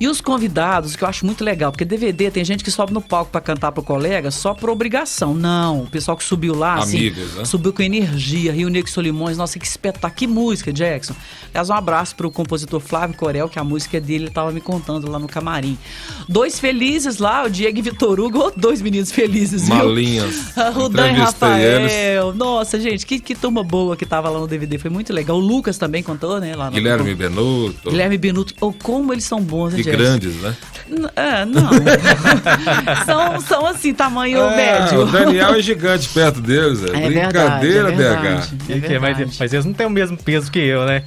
E 0.00 0.06
os 0.06 0.20
convidados, 0.20 0.94
que 0.94 1.02
eu 1.02 1.08
acho 1.08 1.24
muito 1.26 1.42
legal, 1.42 1.72
porque 1.72 1.84
DVD 1.84 2.30
tem 2.30 2.44
gente 2.44 2.62
que 2.62 2.70
sobe 2.70 2.92
no 2.92 3.00
palco 3.00 3.32
pra 3.32 3.40
cantar 3.40 3.72
pro 3.72 3.82
colega 3.82 4.30
só 4.30 4.54
por 4.54 4.70
obrigação. 4.70 5.34
Não, 5.34 5.82
o 5.82 5.86
pessoal 5.86 6.16
que 6.16 6.22
subiu 6.22 6.54
lá, 6.54 6.76
assim, 6.76 6.98
Amigos, 6.98 7.34
né? 7.34 7.44
subiu 7.44 7.72
com 7.72 7.82
energia, 7.82 8.52
Rio 8.52 8.68
Negro 8.68 8.90
Solimões, 8.90 9.36
nossa, 9.36 9.58
que 9.58 9.66
espetáculo, 9.66 10.14
que 10.14 10.26
música, 10.26 10.72
Jackson. 10.72 11.14
Aliás, 11.50 11.70
um 11.70 11.74
abraço 11.74 12.14
pro 12.14 12.30
compositor 12.30 12.80
Flávio 12.80 13.16
Corel, 13.16 13.48
que 13.48 13.58
a 13.58 13.64
música 13.64 13.96
é 13.96 14.00
dele, 14.00 14.24
ele 14.24 14.30
tava 14.30 14.52
me 14.52 14.60
contando 14.60 15.10
lá 15.10 15.18
no 15.18 15.26
camarim. 15.26 15.76
Dois 16.28 16.60
felizes 16.60 17.18
lá, 17.18 17.44
o 17.44 17.50
Diego 17.50 17.78
e 17.78 17.82
Vitor 17.82 18.20
Hugo, 18.20 18.52
dois 18.56 18.80
meninos 18.82 19.10
felizes, 19.10 19.66
viu? 19.66 19.76
Dan 20.90 21.08
e 21.08 21.10
Entrevistei 21.12 21.48
eles. 21.64 21.92
Rafael. 21.92 22.34
Nossa, 22.34 22.80
gente, 22.80 23.06
que, 23.06 23.18
que 23.20 23.34
turma 23.34 23.62
boa 23.62 23.96
que 23.96 24.04
tava 24.06 24.28
lá 24.28 24.38
no 24.38 24.46
DVD. 24.46 24.78
Foi 24.78 24.90
muito 24.90 25.12
legal. 25.12 25.36
O 25.36 25.40
Lucas 25.40 25.78
também 25.78 26.02
contou, 26.02 26.40
né? 26.40 26.54
Lá 26.56 26.66
no, 26.66 26.72
Guilherme 26.72 27.14
Benuto. 27.14 27.90
Guilherme 27.90 28.18
Benuto. 28.18 28.54
Oh, 28.60 28.72
como 28.72 29.12
eles 29.12 29.24
são 29.24 29.40
bons, 29.40 29.72
né, 29.74 29.80
E 29.80 29.82
grandes, 29.82 30.34
né? 30.36 30.56
N- 30.88 31.08
É, 31.16 31.44
não. 31.44 31.68
são, 33.04 33.40
são 33.40 33.66
assim, 33.66 33.92
tamanho 33.94 34.40
É, 34.40 34.56
médio. 34.56 35.00
o 35.02 35.06
Daniel 35.06 35.54
é 35.54 35.62
gigante 35.62 36.08
perto 36.08 36.40
deles. 36.40 36.82
É, 36.84 36.88
É 37.04 37.06
Brincadeira, 37.08 37.10
verdade, 37.10 37.66
é 37.68 37.90
DH. 37.92 37.96
verdade, 37.96 38.56
é 38.68 38.72
Que 38.74 38.80
que 38.80 38.94
é? 38.94 38.98
mas, 38.98 39.16
verdade. 39.16 39.36
mas 39.38 39.52
eles 39.52 39.64
não 39.64 39.72
têm 39.72 39.86
o 39.86 39.90
mesmo 39.90 40.16
peso 40.16 40.50
que 40.50 40.58
eu, 40.58 40.84
né? 40.86 41.02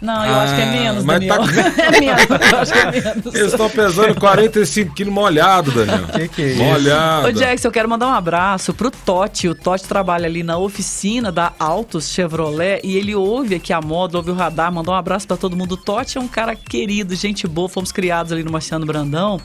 Não, 0.00 0.26
eu 0.26 0.34
acho 0.34 0.54
que 0.54 0.60
é 0.60 0.64
Ah, 0.64 0.72
menos, 0.72 1.04
mas 1.04 1.20
Daniel. 1.20 1.36
tá- 1.38 1.82
é 1.82 2.00
menos, 2.00 2.22
eu 2.52 2.58
acho 2.58 2.72
que 2.72 2.78
é 2.78 2.90
menos. 2.90 3.34
Eles 3.34 3.52
estão 3.52 3.70
pesando 3.70 4.14
45 4.20 4.94
quilos 4.94 5.12
molhado, 5.14 5.70
Daniel. 5.72 6.06
Que 6.08 6.28
que 6.28 6.42
é 6.42 6.46
isso? 6.48 6.62
Molhado. 6.62 7.28
Ô, 7.28 7.32
Jackson, 7.32 7.68
eu 7.68 7.72
quero 7.72 7.88
mandar 7.88 8.08
um 8.08 8.12
abraço 8.14 8.74
pro 8.74 8.90
Totti. 8.90 9.48
O 9.48 9.54
Totti 9.54 9.84
trabalha 9.88 10.26
ali 10.26 10.42
na 10.42 10.58
oficina 10.58 11.32
da 11.32 11.52
Autos 11.58 12.08
Chevrolet 12.10 12.80
e 12.84 12.96
ele 12.96 13.14
ouve 13.14 13.54
aqui 13.54 13.72
a 13.72 13.80
moda, 13.80 14.18
ouve 14.18 14.30
o 14.30 14.34
radar, 14.34 14.70
mandar 14.70 14.92
um 14.92 14.96
abraço 14.96 15.26
pra 15.26 15.36
todo 15.36 15.56
mundo. 15.56 15.72
O 15.72 15.76
Totti 15.78 16.18
é 16.18 16.20
um 16.20 16.28
cara 16.28 16.54
querido, 16.54 17.14
gente 17.16 17.46
boa, 17.48 17.68
fomos 17.68 17.90
criados 17.90 18.32
ali 18.32 18.42
no 18.42 18.52
Marciano 18.52 18.84
Brandão. 18.84 19.40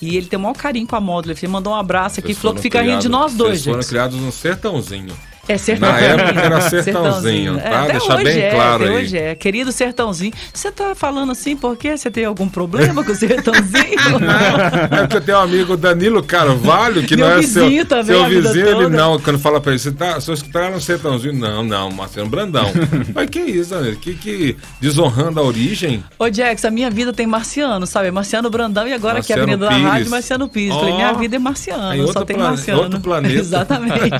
E 0.00 0.14
ele 0.14 0.26
tem 0.26 0.38
o 0.38 0.42
maior 0.42 0.54
carinho 0.54 0.86
com 0.86 0.94
a 0.94 1.00
módulo. 1.00 1.34
Ele 1.34 1.48
mandou 1.48 1.72
um 1.72 1.76
abraço 1.76 2.20
aqui, 2.20 2.28
Vocês 2.34 2.38
falou 2.38 2.54
que 2.54 2.60
fica 2.60 2.82
rindo 2.82 2.98
de 3.00 3.08
nós 3.08 3.32
dois, 3.32 3.62
Vocês 3.62 3.74
foram 3.74 3.88
criados 3.88 4.20
num 4.20 4.30
sertãozinho. 4.30 5.14
É 5.48 5.56
sertãozinho. 5.58 6.16
Na 6.16 6.22
época 6.22 6.40
era 6.40 6.60
sertãozinho, 6.68 7.58
tá? 7.60 7.82
até 7.82 7.92
Deixar 7.92 8.14
hoje 8.16 8.24
bem 8.24 8.38
é, 8.42 8.50
claro 8.50 8.84
até 8.84 8.92
aí. 8.92 8.96
hoje 9.04 9.18
é. 9.18 9.34
Querido 9.34 9.72
sertãozinho. 9.72 10.32
Você 10.52 10.70
tá 10.72 10.94
falando 10.94 11.32
assim 11.32 11.56
porque 11.56 11.96
você 11.96 12.10
tem 12.10 12.24
algum 12.24 12.48
problema 12.48 13.04
com 13.04 13.12
o 13.12 13.14
sertãozinho? 13.14 13.66
É 14.90 14.98
porque 15.02 15.16
eu 15.16 15.20
tenho 15.20 15.38
um 15.38 15.40
amigo 15.42 15.76
Danilo 15.76 16.22
Carvalho, 16.22 17.02
que 17.02 17.16
Meu 17.16 17.26
não 17.26 17.34
é 17.34 17.38
vizinho 17.40 17.76
seu, 17.78 17.86
também, 17.86 18.04
seu 18.06 18.24
vizinho, 18.26 18.66
ele 18.66 18.74
toda. 18.84 18.88
não, 18.88 19.18
quando 19.20 19.38
fala 19.38 19.60
pra 19.60 19.72
ele, 19.72 19.78
você 19.78 19.92
tá, 19.92 20.18
você 20.18 20.36
tá 20.52 20.70
no 20.70 20.80
sertãozinho? 20.80 21.34
Não, 21.34 21.62
não, 21.62 21.90
Marcelo 21.90 22.28
Brandão. 22.28 22.70
Mas 23.14 23.28
que 23.30 23.40
isso, 23.40 23.70
Danilo? 23.70 23.96
Que, 23.96 24.14
que 24.14 24.56
desonrando 24.80 25.40
a 25.40 25.42
origem? 25.42 26.02
Ô, 26.18 26.30
Jax, 26.32 26.64
a 26.64 26.70
minha 26.70 26.90
vida 26.90 27.12
tem 27.12 27.26
marciano, 27.26 27.86
sabe? 27.86 28.10
Marciano 28.10 28.48
Brandão 28.50 28.86
e 28.88 28.92
agora 28.92 29.18
aqui 29.20 29.32
a 29.32 29.36
Marciano 29.36 29.64
Avenida 29.66 29.82
da. 29.84 29.90
Rádio, 29.92 30.10
Marciano 30.10 30.48
Pires. 30.48 30.74
Falei, 30.74 30.92
Ó, 30.92 30.96
minha 30.96 31.12
vida 31.14 31.36
é 31.36 31.38
marciano, 31.38 32.06
só 32.12 32.24
tem 32.24 32.36
plane- 32.36 32.50
marciano. 32.56 32.82
outro 32.82 33.00
planeta. 33.00 33.34
Exatamente. 33.34 34.10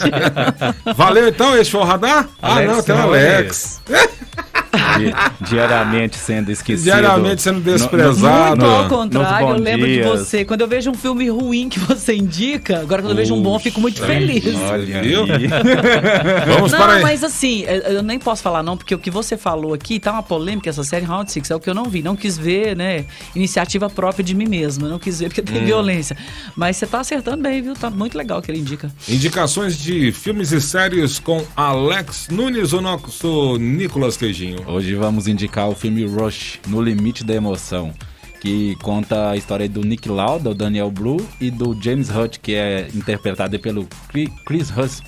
Valeu 0.97 1.16
então, 1.29 1.57
esse 1.57 1.71
foi 1.71 1.81
o 1.81 1.85
radar? 1.85 2.29
ah, 2.43 2.57
Alex 2.57 2.73
não, 2.73 2.83
tem 2.83 2.95
o 2.95 2.99
Alex. 2.99 3.81
Di- 4.99 5.49
Diariamente 5.51 6.17
sendo 6.17 6.51
esquecido. 6.51 6.85
Diariamente 6.85 7.43
sendo 7.43 7.57
No- 7.61 7.73
desprezado. 7.73 8.65
Muito 8.65 8.77
ao 8.77 8.89
contrário, 8.89 9.49
eu 9.49 9.55
lembro 9.59 9.87
de 9.87 9.95
dias. 9.95 10.07
você. 10.07 10.45
Quando 10.45 10.61
eu 10.63 10.69
vejo 10.69 10.91
um 10.91 10.95
filme 10.95 11.29
ruim 11.29 11.69
que 11.69 11.79
você 11.79 12.15
indica, 12.15 12.81
agora 12.81 13.03
quando 13.03 13.11
eu 13.11 13.17
vejo 13.17 13.35
um 13.35 13.43
bom, 13.43 13.57
eu 13.57 13.61
fico 13.61 13.81
muito 13.81 14.01
feliz. 14.03 14.45
Olha 14.57 15.03
Viu? 15.03 15.25
aí. 15.25 15.47
Vamos 16.55 16.73
Não, 16.73 16.79
para 16.79 16.95
aí. 16.95 17.03
mas 17.03 17.23
assim, 17.25 17.63
eu 17.63 17.97
eu 17.97 18.03
nem 18.03 18.19
posso 18.19 18.43
falar 18.43 18.63
não, 18.63 18.77
porque 18.77 18.95
o 18.95 18.99
que 18.99 19.11
você 19.11 19.37
falou 19.37 19.73
aqui 19.73 19.99
tá 19.99 20.13
uma 20.13 20.23
polêmica, 20.23 20.69
essa 20.69 20.85
série 20.85 21.05
Round 21.07 21.31
Six, 21.31 21.51
é 21.51 21.57
o 21.57 21.61
que 21.61 21.69
eu 21.71 21.75
não 21.75 21.85
vi. 21.85 22.03
Não 22.03 22.15
quis 22.17 22.37
ver, 22.37 22.77
né, 22.77 23.05
iniciativa 23.35 23.89
própria 23.89 24.23
de 24.25 24.35
mim 24.35 24.47
mesma. 24.47 24.89
Não 24.89 24.99
quis 24.99 25.19
ver 25.21 25.29
porque 25.29 25.41
Hum. 25.41 25.45
tem 25.55 25.65
violência. 25.65 26.17
Mas 26.55 26.77
você 26.77 26.87
tá 26.87 27.01
acertando 27.01 27.43
bem, 27.43 27.63
viu? 27.63 27.75
Tá 27.75 27.89
muito 27.91 28.17
legal 28.19 28.39
o 28.39 28.43
que 28.43 28.51
ele 28.51 28.59
indica. 28.59 28.91
Indicações 29.09 29.79
de 29.79 30.13
filmes 30.13 30.53
e 30.53 30.61
séries 30.61 31.19
com 31.19 31.45
Alex 31.57 32.29
Nunes, 32.31 32.73
o 32.73 32.81
nosso 32.81 33.57
Nicolas 33.59 34.17
Queijinho. 34.17 34.59
Hoje 34.69 34.97
vamos 34.97 35.29
indicar 35.29 35.69
o 35.69 35.77
filme 35.77 36.05
Rush, 36.05 36.59
No 36.67 36.83
Limite 36.83 37.23
da 37.23 37.33
Emoção, 37.33 37.95
que 38.41 38.75
conta 38.83 39.31
a 39.31 39.37
história 39.37 39.69
do 39.69 39.81
Nick 39.83 40.09
Lauda, 40.09 40.51
o 40.51 40.55
Daniel 40.55 40.91
Blue, 40.91 41.25
e 41.41 41.53
do 41.53 41.81
James 41.81 42.11
Hutt, 42.11 42.41
que 42.41 42.55
é 42.57 42.89
interpretado 42.93 43.59
pelo 43.61 43.89
Chris 44.45 44.69
Hus-. 44.77 45.03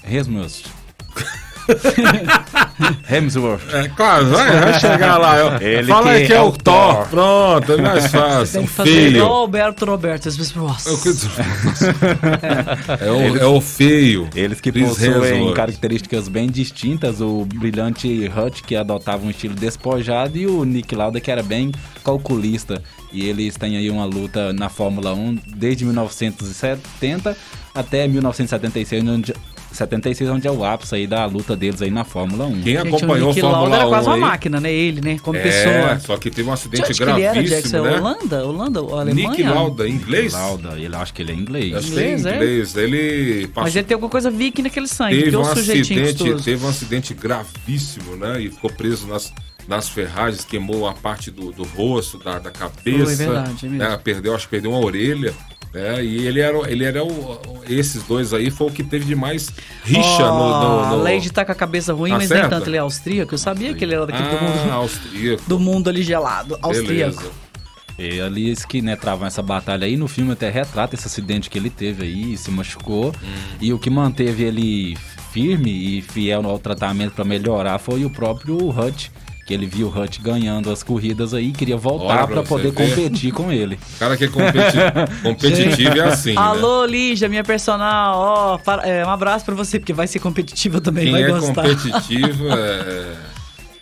Hemsworth. 3.10 3.62
É 3.74 3.88
claro, 3.88 4.26
vai, 4.26 4.60
vai 4.60 4.80
chegar 4.80 5.18
lá. 5.18 5.36
Eu- 5.38 5.60
Ele 5.60 5.88
Fala 5.88 6.10
aí 6.12 6.20
que 6.22 6.26
que 6.28 6.32
é 6.32 6.36
é 6.36 6.40
o 6.42 6.52
Thor. 6.52 6.94
Thor. 6.96 7.06
Pronto, 7.08 7.72
é 7.72 7.76
mais 7.82 8.06
fácil. 8.06 8.52
Tem 8.54 8.62
O 8.64 8.66
que 8.68 8.72
fazer 8.72 8.90
feio. 8.90 9.16
igual 9.16 9.30
o 9.30 9.34
Alberto 9.36 9.84
Roberto. 9.84 10.28
Nossa. 10.56 10.90
É 10.90 10.92
o, 10.92 10.98
que- 10.98 11.08
é 13.04 13.10
o, 13.10 13.36
é 13.38 13.46
o 13.46 13.60
feio. 13.60 14.28
Eles 14.34 14.60
que 14.60 14.70
Chris 14.72 14.88
possuem 14.88 15.10
Hemsworth. 15.36 15.54
características 15.56 16.28
bem 16.28 16.48
distintas, 16.48 17.20
o 17.20 17.44
brilhante 17.44 18.30
Hutt, 18.36 18.62
que 18.62 18.76
adotava 18.76 19.24
um 19.26 19.30
estilo 19.30 19.54
despojado, 19.54 20.36
e 20.38 20.46
o 20.46 20.64
Nick 20.64 20.94
Lauda, 20.94 21.20
que 21.20 21.30
era 21.30 21.42
bem 21.42 21.72
calculista. 22.04 22.82
E 23.12 23.26
eles 23.28 23.56
têm 23.56 23.76
aí 23.76 23.90
uma 23.90 24.04
luta 24.04 24.52
na 24.52 24.68
Fórmula 24.68 25.14
1 25.14 25.38
desde 25.56 25.84
1970 25.84 27.36
até 27.74 28.06
1976, 28.08 29.04
onde, 29.08 29.34
76, 29.78 30.30
onde 30.30 30.46
é 30.46 30.50
o 30.50 30.64
ápice 30.64 30.94
aí 30.94 31.06
da 31.06 31.24
luta 31.26 31.56
deles 31.56 31.80
aí 31.80 31.90
na 31.90 32.04
Fórmula 32.04 32.46
1. 32.46 32.52
Quem 32.62 32.74
Gente, 32.76 32.88
acompanhou 32.88 33.28
o 33.28 33.30
a 33.30 33.34
Nick 33.34 33.42
Lauda 33.42 33.58
Fórmula 33.58 33.76
era 33.76 33.86
1 33.86 33.88
quase 33.88 34.06
uma 34.08 34.14
aí, 34.14 34.20
máquina, 34.20 34.60
né? 34.60 34.72
Ele, 34.72 35.00
né? 35.00 35.18
Como 35.22 35.38
É, 35.38 35.42
pessoa. 35.42 36.00
só 36.00 36.16
que 36.18 36.30
teve 36.30 36.42
um 36.48 36.52
De 36.52 36.54
acidente 36.54 36.82
onde 36.84 36.94
que 36.94 37.02
ele 37.02 37.22
era, 37.22 37.42
Jackson? 37.42 37.48
gravíssimo, 37.82 37.82
né? 37.84 37.98
Holanda? 37.98 38.44
Holanda 38.44 38.80
Alemanha? 38.80 39.28
Nick 39.30 39.42
Lauda, 39.42 39.88
inglês? 39.88 40.32
Lauda, 40.32 40.74
ele 40.78 40.94
acho 40.96 41.14
que 41.14 41.22
ele 41.22 41.32
é 41.32 41.34
inglês. 41.34 41.74
Acho 41.74 41.86
que 41.92 41.98
é 41.98 42.02
Inglês, 42.02 42.26
é? 42.26 42.34
inglês. 42.36 42.76
Ele 42.76 43.46
passou 43.48 43.62
Mas 43.64 43.76
ele 43.76 43.84
tem 43.86 43.94
alguma 43.94 44.10
coisa 44.10 44.30
viking 44.30 44.62
naquele 44.62 44.88
sangue, 44.88 45.22
teve 45.22 45.36
um 45.36 45.40
o 45.40 45.44
sujeitinho 45.44 46.02
acidente, 46.04 46.22
gostoso. 46.24 46.44
teve 46.44 46.64
um 46.64 46.68
acidente 46.68 47.14
gravíssimo, 47.14 48.16
né? 48.16 48.40
E 48.42 48.50
ficou 48.50 48.70
preso 48.70 49.06
nas, 49.06 49.32
nas 49.68 49.88
ferragens, 49.88 50.44
queimou 50.44 50.88
a 50.88 50.94
parte 50.94 51.30
do, 51.30 51.52
do 51.52 51.62
rosto, 51.62 52.16
da, 52.18 52.38
da 52.38 52.50
cabeça. 52.50 53.04
Foi 53.04 53.14
verdade, 53.14 53.66
é 53.66 53.68
mesmo. 53.68 53.90
né? 53.90 54.00
Perdeu, 54.02 54.34
acho 54.34 54.46
que 54.46 54.50
perdeu 54.52 54.70
uma 54.72 54.80
orelha. 54.80 55.34
Né? 55.74 56.02
E 56.02 56.26
ele 56.26 56.40
era, 56.40 56.58
ele 56.70 56.84
era 56.84 57.04
o, 57.04 57.38
esses 57.68 58.02
dois 58.04 58.32
aí 58.32 58.50
foi 58.50 58.68
o 58.68 58.70
que 58.70 58.82
teve 58.82 59.04
de 59.04 59.14
mais 59.14 59.50
richa 59.84 60.24
Ó, 60.24 60.32
no, 60.32 60.48
no, 60.48 60.96
no... 60.96 61.00
A 61.06 61.10
Lady 61.12 61.30
tá 61.30 61.44
com 61.44 61.52
a 61.52 61.54
cabeça 61.54 61.92
ruim, 61.92 62.12
mas 62.12 62.24
Acerta? 62.24 62.48
nem 62.48 62.50
tanto. 62.50 62.70
Ele 62.70 62.76
é 62.78 62.80
austríaco. 62.80 63.34
Eu 63.34 63.38
sabia 63.38 63.74
que 63.74 63.84
ele 63.84 63.94
era 63.94 64.06
daquele 64.06 64.28
do 64.30 64.36
Ah, 64.36 64.40
mundo, 64.40 64.72
austríaco. 64.72 65.42
do 65.46 65.60
mundo 65.60 65.90
ali 65.90 66.02
gelado. 66.02 66.58
Austríaco. 66.62 67.16
Beleza. 67.20 67.48
E 67.98 68.20
eles 68.20 68.64
que 68.64 68.80
né, 68.80 68.96
travam 68.96 69.26
essa 69.26 69.42
batalha 69.42 69.84
aí, 69.84 69.96
no 69.96 70.08
filme 70.08 70.32
até 70.32 70.48
retrata 70.48 70.94
esse 70.94 71.06
acidente 71.06 71.50
que 71.50 71.58
ele 71.58 71.68
teve 71.68 72.04
aí, 72.04 72.36
se 72.38 72.50
machucou. 72.50 73.12
E 73.60 73.70
o 73.72 73.78
que 73.78 73.90
manteve 73.90 74.44
ele 74.44 74.96
firme 75.32 75.98
e 75.98 76.00
fiel 76.00 76.46
ao 76.46 76.58
tratamento 76.58 77.12
para 77.12 77.24
melhorar 77.24 77.78
foi 77.78 78.04
o 78.06 78.10
próprio 78.10 78.56
Hut. 78.70 79.12
Que 79.48 79.54
ele 79.54 79.64
viu 79.64 79.86
o 79.88 79.98
Hut 79.98 80.20
ganhando 80.20 80.70
as 80.70 80.82
corridas 80.82 81.32
aí 81.32 81.48
e 81.48 81.52
queria 81.52 81.78
voltar 81.78 82.18
pra 82.26 82.26
para 82.26 82.42
poder 82.42 82.70
ver. 82.70 82.90
competir 82.94 83.32
com 83.32 83.50
ele. 83.50 83.78
O 83.94 83.98
cara 83.98 84.14
que 84.14 84.24
é 84.24 84.28
competi- 84.28 84.76
competitivo 85.24 85.96
é 85.96 86.00
assim, 86.02 86.34
né? 86.34 86.40
Alô, 86.40 86.84
Lígia, 86.84 87.30
minha 87.30 87.42
personal. 87.42 88.14
Ó, 88.18 88.58
para- 88.58 88.86
é, 88.86 89.06
um 89.06 89.08
abraço 89.08 89.46
pra 89.46 89.54
você, 89.54 89.78
porque 89.80 89.94
vai 89.94 90.06
ser 90.06 90.18
competitiva 90.18 90.82
também, 90.82 91.04
Quem 91.04 91.12
vai 91.12 91.22
é 91.22 91.28
gostar. 91.28 91.62
competitivo 91.66 92.44
é... 92.52 93.16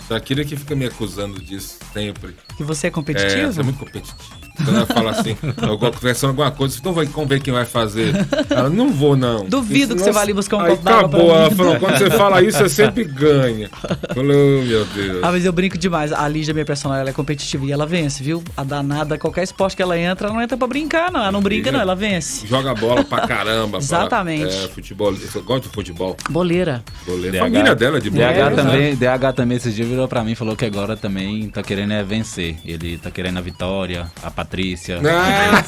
Shakira 0.06 0.44
que 0.44 0.54
fica 0.54 0.76
me 0.76 0.84
acusando 0.86 1.42
disso 1.42 1.78
sempre. 1.92 2.36
Que 2.56 2.62
você 2.62 2.86
é 2.86 2.88
É, 2.88 2.90
competitivo? 2.92 3.52
você 3.52 3.60
é 3.60 3.64
muito 3.64 3.78
competitivo. 3.80 4.45
Quando 4.56 4.76
ela 4.76 4.86
fala 4.86 5.10
assim, 5.10 5.36
eu 5.42 5.78
vou 5.78 5.92
conversando 5.92 6.30
alguma 6.30 6.50
coisa, 6.50 6.76
então 6.78 6.92
vai, 6.92 7.06
ver 7.26 7.40
quem 7.40 7.52
vai 7.52 7.64
fazer. 7.64 8.12
Ela, 8.50 8.68
não 8.70 8.90
vou, 8.90 9.16
não. 9.16 9.44
Duvido 9.44 9.94
que 9.94 10.02
você 10.02 10.12
vai 10.12 10.22
ali 10.22 10.32
buscar 10.32 10.56
um 10.56 10.60
Aí 10.60 10.70
copo 10.70 10.82
d'água 10.82 11.00
acabou, 11.00 11.36
ela 11.36 11.50
falou, 11.50 11.76
quando 11.78 11.98
você 11.98 12.10
fala 12.10 12.42
isso, 12.42 12.58
você 12.58 12.68
sempre 12.68 13.04
ganha. 13.04 13.68
Falou, 14.14 14.62
meu 14.62 14.84
Deus. 14.86 15.20
Ah, 15.22 15.32
mas 15.32 15.44
eu 15.44 15.52
brinco 15.52 15.76
demais. 15.78 16.12
A 16.12 16.26
Lígia, 16.28 16.54
minha 16.54 16.64
personal, 16.64 16.98
ela 16.98 17.10
é 17.10 17.12
competitiva 17.12 17.64
e 17.66 17.72
ela 17.72 17.86
vence, 17.86 18.22
viu? 18.22 18.42
A 18.56 18.64
danada, 18.64 19.18
qualquer 19.18 19.42
esporte 19.42 19.76
que 19.76 19.82
ela 19.82 19.98
entra, 19.98 20.28
ela 20.28 20.34
não 20.34 20.42
entra 20.42 20.56
pra 20.56 20.66
brincar, 20.66 21.10
não. 21.10 21.20
Ela 21.20 21.32
não 21.32 21.40
brinca, 21.40 21.70
não, 21.70 21.80
ela 21.80 21.94
vence. 21.94 22.46
Joga 22.46 22.74
bola 22.74 23.04
pra 23.04 23.26
caramba. 23.26 23.78
Exatamente. 23.78 24.54
Pra, 24.54 24.64
é, 24.64 24.68
futebol, 24.68 25.14
eu 25.34 25.42
gosto 25.42 25.64
de 25.64 25.68
futebol. 25.68 26.16
Boleira. 26.30 26.82
Goleiro. 27.06 27.38
Família 27.38 27.74
dela 27.74 27.98
é 27.98 28.00
de 28.00 28.10
bola. 28.10 28.32
DH 28.32 28.36
né? 28.36 28.50
também, 28.50 28.96
DH 28.96 29.34
também 29.34 29.56
esses 29.56 29.74
dias 29.74 29.88
virou 29.88 30.08
pra 30.08 30.22
mim 30.24 30.32
e 30.32 30.34
falou 30.34 30.56
que 30.56 30.64
agora 30.64 30.96
também 30.96 31.48
tá 31.48 31.62
querendo 31.62 31.92
é 31.92 32.02
vencer. 32.02 32.56
Ele 32.64 32.98
tá 32.98 33.10
querendo 33.10 33.38
a 33.38 33.40
vitória, 33.40 34.10
a 34.22 34.30
Patrícia. 34.46 35.00
Ah! 35.04 35.64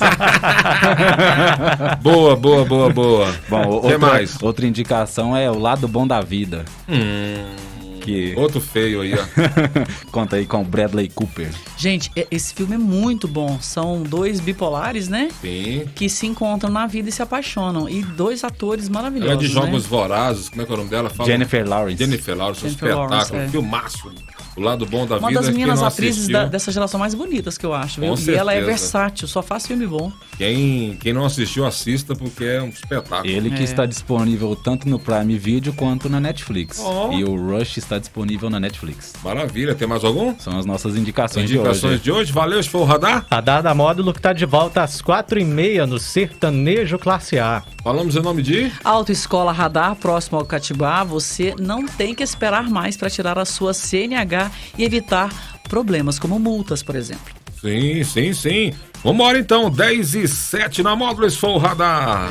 boa, 2.00 2.36
boa, 2.36 2.64
boa, 2.64 2.90
boa. 2.90 3.34
Bom, 3.48 3.62
que 3.62 3.68
outra, 3.86 3.98
mais? 3.98 4.40
outra 4.40 4.66
indicação 4.66 5.36
é 5.36 5.50
o 5.50 5.58
lado 5.58 5.88
bom 5.88 6.06
da 6.06 6.20
vida. 6.20 6.64
Hum, 6.88 7.56
Que 8.00 8.34
outro 8.36 8.60
feio 8.60 9.00
aí, 9.00 9.14
ó. 9.14 9.18
conta 10.12 10.36
aí 10.36 10.46
com 10.46 10.62
o 10.62 10.64
Bradley 10.64 11.08
Cooper. 11.08 11.50
Gente, 11.76 12.10
esse 12.30 12.54
filme 12.54 12.76
é 12.76 12.78
muito 12.78 13.26
bom. 13.26 13.58
São 13.60 14.00
dois 14.04 14.38
bipolares, 14.38 15.08
né? 15.08 15.28
Sim. 15.40 15.84
Que 15.94 16.08
se 16.08 16.26
encontram 16.26 16.70
na 16.70 16.86
vida 16.86 17.08
e 17.08 17.12
se 17.12 17.20
apaixonam. 17.20 17.88
E 17.88 18.02
dois 18.02 18.44
atores 18.44 18.88
maravilhosos. 18.88 19.32
Ela 19.32 19.42
é 19.42 19.46
de 19.46 19.52
Jogos 19.52 19.82
né? 19.82 19.88
Vorazes, 19.88 20.48
como 20.48 20.62
é 20.62 20.64
que 20.64 20.70
é 20.70 20.74
o 20.74 20.78
nome 20.78 20.88
dela? 20.90 21.10
Fala. 21.10 21.28
Jennifer 21.28 21.68
Lawrence. 21.68 21.98
Jennifer 21.98 22.36
Lawrence, 22.36 22.60
um 22.64 22.68
Jennifer 22.68 22.88
espetáculo, 22.88 23.10
Lawrence, 23.10 23.36
é. 23.36 23.48
filmaço. 23.48 24.12
O 24.58 24.62
lado 24.62 24.84
bom 24.86 25.06
da 25.06 25.18
Uma 25.18 25.28
vida 25.28 25.40
das 25.40 25.48
é 25.48 25.52
meninas 25.52 25.82
atrizes 25.82 26.26
da- 26.28 26.44
dessa 26.46 26.72
geração 26.72 26.98
mais 26.98 27.14
bonitas 27.14 27.56
que 27.56 27.64
eu 27.64 27.72
acho, 27.72 28.00
viu? 28.00 28.14
E 28.18 28.30
ela 28.34 28.52
é 28.52 28.60
versátil, 28.60 29.28
só 29.28 29.40
faz 29.42 29.66
filme 29.66 29.86
bom. 29.86 30.10
Quem, 30.36 30.96
quem 31.00 31.12
não 31.12 31.24
assistiu, 31.24 31.64
assista, 31.64 32.14
porque 32.14 32.44
é 32.44 32.62
um 32.62 32.68
espetáculo. 32.68 33.26
Ele 33.32 33.50
que 33.50 33.60
É. 33.60 33.64
está 33.64 33.86
disponível 33.86 34.56
tanto 34.56 34.88
no 34.88 34.98
Prime 34.98 35.38
Video 35.38 35.72
quanto 35.72 36.08
na 36.08 36.18
Netflix. 36.20 36.80
Oh. 36.84 37.12
E 37.12 37.22
o 37.24 37.36
Rush 37.36 37.76
está 37.78 37.98
disponível 37.98 38.50
na 38.50 38.58
Netflix. 38.58 39.12
Maravilha. 39.22 39.74
Tem 39.74 39.86
mais 39.86 40.02
algum? 40.04 40.34
São 40.38 40.58
as 40.58 40.66
nossas 40.66 40.96
indicações, 40.96 41.50
Indicações 41.50 41.80
de 41.80 41.86
hoje. 41.86 42.02
de 42.02 42.12
hoje. 42.12 42.32
Valeu, 42.32 42.58
esse 42.58 42.68
foi 42.68 42.80
o 42.80 42.84
Radar. 42.84 43.26
Radar 43.30 43.62
da 43.62 43.74
Módulo 43.74 44.12
que 44.12 44.20
tá 44.20 44.32
de 44.32 44.44
volta 44.44 44.82
às 44.82 45.00
quatro 45.00 45.38
e 45.38 45.44
meia 45.44 45.86
no 45.86 45.98
Sertanejo 45.98 46.98
Classe 46.98 47.38
A. 47.38 47.62
Falamos 47.82 48.16
em 48.16 48.20
nome 48.22 48.42
de... 48.42 48.70
Autoescola 48.84 49.52
Radar, 49.52 49.94
próximo 49.96 50.38
ao 50.38 50.44
Catibá, 50.44 51.02
você 51.04 51.54
não 51.58 51.86
tem 51.86 52.14
que 52.14 52.22
esperar 52.22 52.68
mais 52.68 52.96
para 52.96 53.08
tirar 53.08 53.38
a 53.38 53.44
sua 53.44 53.72
CNH 53.72 54.47
e 54.76 54.84
evitar 54.84 55.60
problemas 55.68 56.18
como 56.18 56.38
multas, 56.38 56.82
por 56.82 56.96
exemplo. 56.96 57.34
Sim, 57.60 58.04
sim, 58.04 58.32
sim. 58.32 58.72
Vambora 59.02 59.38
então, 59.38 59.70
10 59.70 60.14
e 60.14 60.28
7 60.28 60.82
na 60.82 60.94
módulo, 60.94 61.30
foi 61.30 61.50
o 61.50 61.58
Radar. 61.58 62.30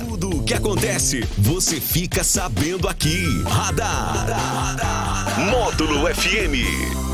Tudo 0.00 0.38
o 0.38 0.44
que 0.44 0.54
acontece, 0.54 1.26
você 1.38 1.80
fica 1.80 2.24
sabendo 2.24 2.88
aqui. 2.88 3.24
Radar. 3.44 4.26
Módulo 5.50 6.06
FM. 6.14 7.05